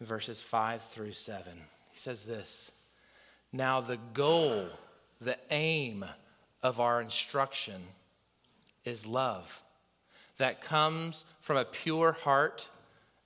in 0.00 0.06
verses 0.06 0.40
5 0.40 0.82
through 0.82 1.12
7. 1.12 1.52
He 1.92 1.98
says 1.98 2.24
this 2.24 2.72
Now, 3.52 3.80
the 3.80 3.98
goal, 4.14 4.68
the 5.20 5.38
aim 5.50 6.04
of 6.62 6.80
our 6.80 7.00
instruction 7.00 7.82
is 8.84 9.06
love 9.06 9.62
that 10.38 10.60
comes 10.60 11.24
from 11.40 11.56
a 11.56 11.64
pure 11.64 12.12
heart, 12.12 12.68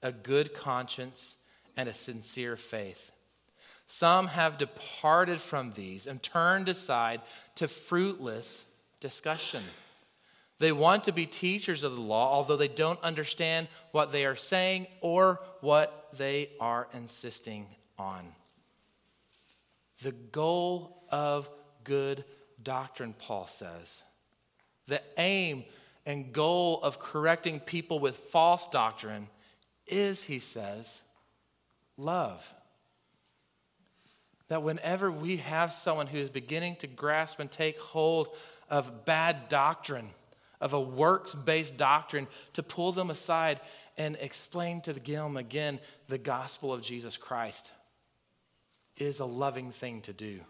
a 0.02 0.12
good 0.12 0.52
conscience, 0.52 1.36
and 1.76 1.88
a 1.88 1.94
sincere 1.94 2.56
faith. 2.56 3.12
Some 3.86 4.26
have 4.28 4.58
departed 4.58 5.40
from 5.40 5.72
these 5.72 6.06
and 6.06 6.22
turned 6.22 6.68
aside 6.68 7.20
to 7.54 7.68
fruitless 7.68 8.64
discussion. 9.00 9.62
They 10.58 10.72
want 10.72 11.04
to 11.04 11.12
be 11.12 11.26
teachers 11.26 11.82
of 11.82 11.94
the 11.94 12.00
law, 12.00 12.32
although 12.32 12.56
they 12.56 12.68
don't 12.68 13.02
understand 13.02 13.68
what 13.92 14.10
they 14.10 14.24
are 14.24 14.36
saying 14.36 14.86
or 15.00 15.40
what 15.60 16.08
they 16.16 16.50
are 16.60 16.88
insisting 16.94 17.66
on. 17.98 18.32
The 20.02 20.12
goal 20.12 21.02
of 21.10 21.48
good 21.84 22.24
doctrine, 22.62 23.14
Paul 23.18 23.46
says, 23.46 24.02
the 24.86 25.02
aim 25.18 25.64
and 26.04 26.32
goal 26.32 26.80
of 26.82 27.00
correcting 27.00 27.60
people 27.60 27.98
with 27.98 28.16
false 28.16 28.68
doctrine 28.68 29.28
is, 29.86 30.24
he 30.24 30.38
says, 30.38 31.02
love. 31.96 32.54
That 34.48 34.62
whenever 34.62 35.10
we 35.10 35.38
have 35.38 35.72
someone 35.72 36.06
who 36.06 36.18
is 36.18 36.30
beginning 36.30 36.76
to 36.76 36.86
grasp 36.86 37.40
and 37.40 37.50
take 37.50 37.80
hold 37.80 38.28
of 38.70 39.04
bad 39.04 39.48
doctrine, 39.48 40.10
of 40.60 40.72
a 40.72 40.80
works 40.80 41.34
based 41.34 41.76
doctrine, 41.76 42.28
to 42.52 42.62
pull 42.62 42.92
them 42.92 43.10
aside 43.10 43.60
and 43.98 44.16
explain 44.20 44.80
to 44.82 44.92
them 44.92 45.36
again 45.36 45.80
the 46.06 46.18
gospel 46.18 46.72
of 46.72 46.82
Jesus 46.82 47.16
Christ 47.16 47.72
is 48.96 49.20
a 49.20 49.26
loving 49.26 49.72
thing 49.72 50.00
to 50.02 50.12
do. 50.12 50.40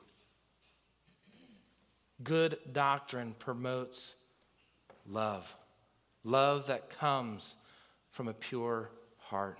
Good 2.22 2.58
doctrine 2.72 3.34
promotes 3.38 4.14
love, 5.06 5.54
love 6.24 6.68
that 6.68 6.90
comes 6.98 7.56
from 8.10 8.28
a 8.28 8.32
pure 8.32 8.90
heart. 9.18 9.58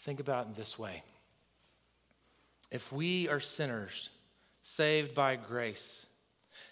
Think 0.00 0.20
about 0.20 0.46
it 0.46 0.48
in 0.48 0.54
this 0.54 0.78
way 0.78 1.02
if 2.70 2.90
we 2.90 3.28
are 3.28 3.38
sinners 3.38 4.08
saved 4.62 5.14
by 5.14 5.36
grace, 5.36 6.06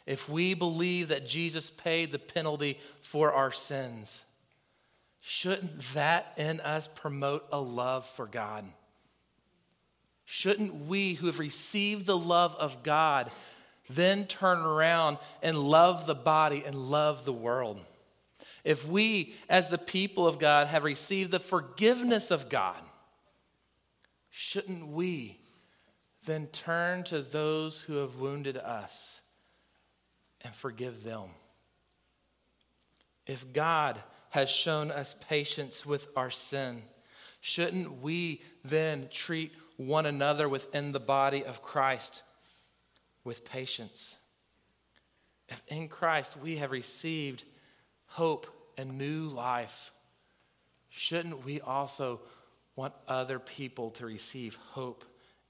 if 0.07 0.29
we 0.29 0.55
believe 0.55 1.09
that 1.09 1.29
Jesus 1.29 1.71
paid 1.71 2.11
the 2.11 2.19
penalty 2.19 2.79
for 3.03 3.33
our 3.33 3.53
sins, 3.53 4.25
shouldn't 5.21 5.81
that 5.95 6.33
in 6.39 6.61
us 6.61 6.89
promote 6.89 7.47
a 7.53 7.61
love 7.61 8.07
for 8.07 8.27
God? 8.27 8.65
Shouldn't 10.33 10.87
we 10.87 11.15
who 11.15 11.27
have 11.27 11.41
received 11.41 12.07
the 12.07 12.17
love 12.17 12.55
of 12.55 12.85
God 12.85 13.33
then 13.89 14.29
turn 14.29 14.61
around 14.61 15.19
and 15.43 15.59
love 15.59 16.07
the 16.07 16.15
body 16.15 16.63
and 16.65 16.77
love 16.77 17.25
the 17.25 17.33
world? 17.33 17.81
If 18.63 18.87
we, 18.87 19.35
as 19.49 19.71
the 19.71 19.77
people 19.77 20.29
of 20.29 20.39
God, 20.39 20.69
have 20.69 20.85
received 20.85 21.33
the 21.33 21.41
forgiveness 21.41 22.31
of 22.31 22.49
God, 22.49 22.77
shouldn't 24.31 24.87
we 24.87 25.41
then 26.27 26.47
turn 26.47 27.03
to 27.05 27.23
those 27.23 27.81
who 27.81 27.95
have 27.95 28.15
wounded 28.15 28.57
us 28.57 29.23
and 30.43 30.55
forgive 30.55 31.03
them. 31.03 31.31
If 33.27 33.53
God 33.53 33.99
has 34.29 34.49
shown 34.49 34.93
us 34.93 35.17
patience 35.29 35.85
with 35.85 36.07
our 36.15 36.31
sin, 36.31 36.83
shouldn't 37.41 38.01
we 38.01 38.43
then 38.65 39.09
treat 39.11 39.51
one 39.87 40.07
another 40.07 40.49
within 40.49 40.93
the 40.93 41.01
body 41.01 41.45
of 41.45 41.63
Christ 41.63 42.23
with 43.25 43.45
patience? 43.45 44.17
If 45.49 45.63
in 45.69 45.89
Christ 45.89 46.37
we 46.37 46.57
have 46.57 46.71
received 46.71 47.45
hope 48.07 48.47
and 48.77 48.99
new 48.99 49.25
life, 49.25 49.93
shouldn't 50.89 51.45
we 51.45 51.61
also 51.61 52.21
want 52.77 52.95
other 53.09 53.39
people 53.39 53.91
to 53.91 54.07
receive 54.07 54.57
hope 54.71 55.05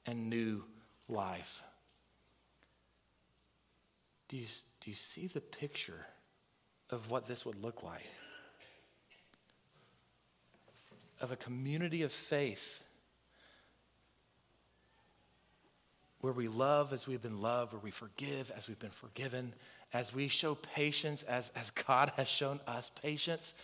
and 0.06 0.28
new 0.28 0.64
life. 1.08 1.62
Do 4.28 4.36
you, 4.36 4.46
do 4.80 4.90
you 4.90 4.96
see 4.96 5.26
the 5.26 5.40
picture 5.40 6.06
of 6.90 7.10
what 7.10 7.26
this 7.26 7.44
would 7.44 7.62
look 7.62 7.82
like? 7.82 8.06
Of 11.20 11.32
a 11.32 11.36
community 11.36 12.02
of 12.02 12.12
faith 12.12 12.82
where 16.20 16.32
we 16.32 16.48
love 16.48 16.92
as 16.92 17.06
we've 17.06 17.22
been 17.22 17.40
loved, 17.40 17.72
where 17.72 17.80
we 17.80 17.90
forgive 17.90 18.50
as 18.56 18.68
we've 18.68 18.78
been 18.78 18.90
forgiven, 18.90 19.54
as 19.92 20.14
we 20.14 20.28
show 20.28 20.54
patience 20.54 21.22
as, 21.22 21.50
as 21.56 21.70
God 21.86 22.12
has 22.16 22.28
shown 22.28 22.60
us 22.66 22.90
patience 23.02 23.54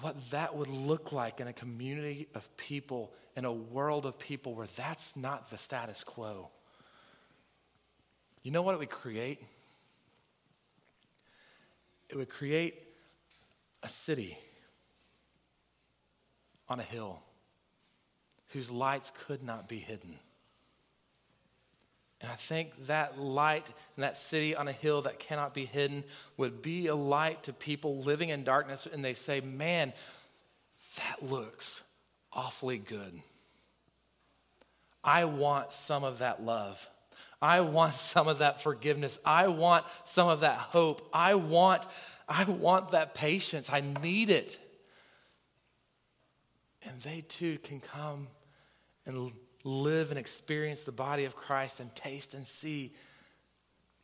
what 0.00 0.30
that 0.30 0.54
would 0.54 0.68
look 0.68 1.12
like 1.12 1.40
in 1.40 1.48
a 1.48 1.52
community 1.52 2.28
of 2.34 2.54
people, 2.56 3.14
in 3.34 3.44
a 3.44 3.52
world 3.52 4.04
of 4.04 4.18
people 4.18 4.54
where 4.54 4.66
that's 4.76 5.16
not 5.16 5.50
the 5.50 5.56
status 5.56 6.04
quo. 6.04 6.50
You 8.42 8.50
know 8.50 8.62
what 8.62 8.74
it 8.74 8.78
would 8.78 8.90
create? 8.90 9.42
It 12.10 12.16
would 12.16 12.28
create 12.28 12.74
a 13.82 13.88
city 13.88 14.36
on 16.68 16.78
a 16.78 16.82
hill 16.82 17.22
whose 18.48 18.70
lights 18.70 19.12
could 19.26 19.42
not 19.42 19.68
be 19.68 19.78
hidden. 19.78 20.18
And 22.20 22.30
I 22.30 22.34
think 22.34 22.86
that 22.86 23.18
light 23.18 23.66
in 23.96 24.00
that 24.00 24.16
city 24.16 24.56
on 24.56 24.68
a 24.68 24.72
hill 24.72 25.02
that 25.02 25.18
cannot 25.18 25.52
be 25.52 25.66
hidden 25.66 26.04
would 26.36 26.62
be 26.62 26.86
a 26.86 26.94
light 26.94 27.42
to 27.44 27.52
people 27.52 27.98
living 28.02 28.30
in 28.30 28.42
darkness, 28.42 28.86
and 28.90 29.04
they 29.04 29.14
say, 29.14 29.40
Man, 29.40 29.92
that 30.96 31.22
looks 31.22 31.82
awfully 32.32 32.78
good. 32.78 33.20
I 35.04 35.24
want 35.26 35.72
some 35.72 36.04
of 36.04 36.18
that 36.18 36.42
love. 36.42 36.90
I 37.40 37.60
want 37.60 37.94
some 37.94 38.28
of 38.28 38.38
that 38.38 38.62
forgiveness. 38.62 39.18
I 39.24 39.48
want 39.48 39.84
some 40.04 40.28
of 40.28 40.40
that 40.40 40.58
hope. 40.58 41.08
I 41.12 41.34
want, 41.34 41.86
I 42.28 42.44
want 42.44 42.92
that 42.92 43.14
patience. 43.14 43.70
I 43.70 43.82
need 44.02 44.30
it. 44.30 44.58
And 46.82 47.00
they 47.02 47.22
too 47.22 47.58
can 47.58 47.80
come 47.80 48.28
and 49.04 49.32
live 49.66 50.10
and 50.10 50.18
experience 50.18 50.82
the 50.82 50.92
body 50.92 51.24
of 51.24 51.34
Christ 51.34 51.80
and 51.80 51.94
taste 51.94 52.34
and 52.34 52.46
see 52.46 52.94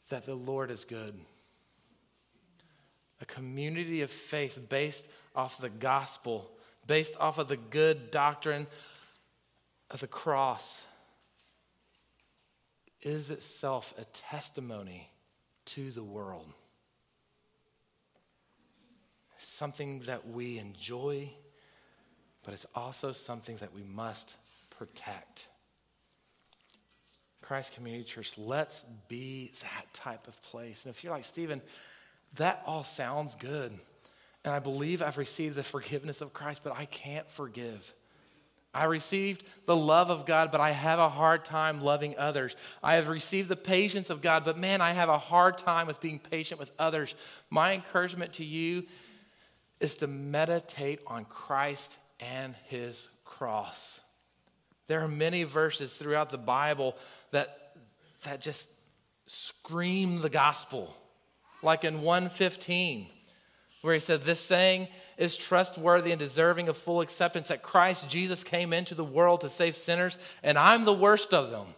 that 0.08 0.26
the 0.26 0.34
Lord 0.34 0.70
is 0.70 0.84
good. 0.84 1.14
A 3.20 3.24
community 3.24 4.02
of 4.02 4.10
faith 4.10 4.58
based 4.68 5.06
off 5.36 5.60
the 5.60 5.70
gospel, 5.70 6.50
based 6.86 7.16
off 7.20 7.38
of 7.38 7.46
the 7.46 7.56
good 7.56 8.10
doctrine 8.10 8.66
of 9.90 10.00
the 10.00 10.08
cross, 10.08 10.84
is 13.00 13.30
itself 13.30 13.94
a 13.98 14.04
testimony 14.06 15.10
to 15.66 15.92
the 15.92 16.02
world. 16.02 16.52
Something 19.38 20.00
that 20.00 20.28
we 20.28 20.58
enjoy, 20.58 21.30
but 22.44 22.52
it's 22.52 22.66
also 22.74 23.12
something 23.12 23.56
that 23.58 23.72
we 23.72 23.84
must 23.84 24.34
protect. 24.70 25.46
Christ 27.52 27.74
Community 27.74 28.02
Church, 28.02 28.32
let's 28.38 28.86
be 29.08 29.52
that 29.60 29.84
type 29.92 30.26
of 30.26 30.40
place. 30.40 30.86
And 30.86 30.94
if 30.94 31.04
you're 31.04 31.12
like, 31.12 31.22
Stephen, 31.22 31.60
that 32.36 32.62
all 32.64 32.82
sounds 32.82 33.34
good. 33.34 33.70
And 34.42 34.54
I 34.54 34.58
believe 34.58 35.02
I've 35.02 35.18
received 35.18 35.56
the 35.56 35.62
forgiveness 35.62 36.22
of 36.22 36.32
Christ, 36.32 36.62
but 36.64 36.74
I 36.74 36.86
can't 36.86 37.30
forgive. 37.30 37.92
I 38.72 38.84
received 38.84 39.44
the 39.66 39.76
love 39.76 40.08
of 40.08 40.24
God, 40.24 40.50
but 40.50 40.62
I 40.62 40.70
have 40.70 40.98
a 40.98 41.10
hard 41.10 41.44
time 41.44 41.82
loving 41.82 42.16
others. 42.16 42.56
I 42.82 42.94
have 42.94 43.08
received 43.08 43.50
the 43.50 43.56
patience 43.56 44.08
of 44.08 44.22
God, 44.22 44.46
but 44.46 44.56
man, 44.56 44.80
I 44.80 44.92
have 44.92 45.10
a 45.10 45.18
hard 45.18 45.58
time 45.58 45.86
with 45.86 46.00
being 46.00 46.20
patient 46.20 46.58
with 46.58 46.72
others. 46.78 47.14
My 47.50 47.74
encouragement 47.74 48.32
to 48.34 48.46
you 48.46 48.84
is 49.78 49.96
to 49.96 50.06
meditate 50.06 51.00
on 51.06 51.26
Christ 51.26 51.98
and 52.18 52.54
his 52.68 53.10
cross. 53.26 54.00
There 54.92 55.00
are 55.00 55.08
many 55.08 55.44
verses 55.44 55.96
throughout 55.96 56.28
the 56.28 56.36
Bible 56.36 56.98
that, 57.30 57.72
that 58.24 58.42
just 58.42 58.70
scream 59.24 60.20
the 60.20 60.28
gospel, 60.28 60.94
like 61.62 61.84
in 61.84 62.02
115, 62.02 63.06
where 63.80 63.94
he 63.94 64.00
said, 64.00 64.20
This 64.20 64.38
saying 64.38 64.88
is 65.16 65.34
trustworthy 65.34 66.12
and 66.12 66.18
deserving 66.18 66.68
of 66.68 66.76
full 66.76 67.00
acceptance 67.00 67.48
that 67.48 67.62
Christ 67.62 68.10
Jesus 68.10 68.44
came 68.44 68.74
into 68.74 68.94
the 68.94 69.02
world 69.02 69.40
to 69.40 69.48
save 69.48 69.76
sinners, 69.76 70.18
and 70.42 70.58
I'm 70.58 70.84
the 70.84 70.92
worst 70.92 71.32
of 71.32 71.50
them. 71.50 71.68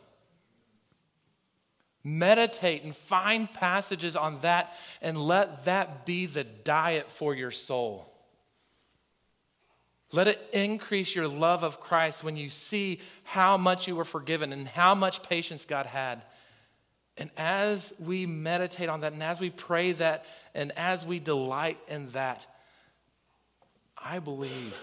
Meditate 2.03 2.83
and 2.83 2.97
find 2.97 3.49
passages 3.55 4.17
on 4.17 4.41
that, 4.41 4.75
and 5.01 5.17
let 5.17 5.67
that 5.67 6.05
be 6.05 6.27
the 6.27 6.43
diet 6.43 7.09
for 7.13 7.33
your 7.33 7.53
soul. 7.53 8.13
Let 10.15 10.29
it 10.29 10.49
increase 10.53 11.13
your 11.13 11.27
love 11.27 11.65
of 11.65 11.81
Christ 11.81 12.23
when 12.23 12.37
you 12.37 12.49
see 12.49 13.01
how 13.25 13.57
much 13.57 13.89
you 13.89 13.97
were 13.97 14.05
forgiven 14.05 14.53
and 14.53 14.69
how 14.69 14.95
much 14.95 15.25
patience 15.25 15.65
God 15.65 15.87
had. 15.87 16.23
And 17.17 17.31
as 17.37 17.93
we 17.99 18.25
meditate 18.25 18.89
on 18.89 19.01
that, 19.01 19.13
and 19.13 19.23
as 19.25 19.41
we 19.41 19.51
pray 19.51 19.91
that, 19.91 20.25
and 20.55 20.71
as 20.77 21.05
we 21.05 21.19
delight 21.19 21.79
in 21.89 22.11
that, 22.11 22.47
I 23.99 24.21
believe 24.21 24.81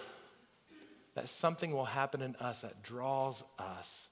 that 1.16 1.30
something 1.30 1.72
will 1.72 1.86
happen 1.86 2.22
in 2.22 2.36
us 2.36 2.62
that 2.62 2.84
draws 2.84 3.42
us 3.58 4.10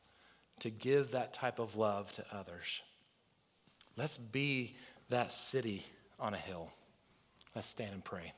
to 0.62 0.70
give 0.70 1.12
that 1.12 1.34
type 1.34 1.60
of 1.60 1.76
love 1.76 2.14
to 2.14 2.26
others. 2.32 2.82
Let's 3.98 4.18
be 4.18 4.78
that 5.10 5.34
city 5.34 5.84
on 6.18 6.34
a 6.34 6.38
hill. 6.38 6.72
Let's 7.54 7.68
stand 7.68 7.92
and 7.92 8.06
pray. 8.06 8.32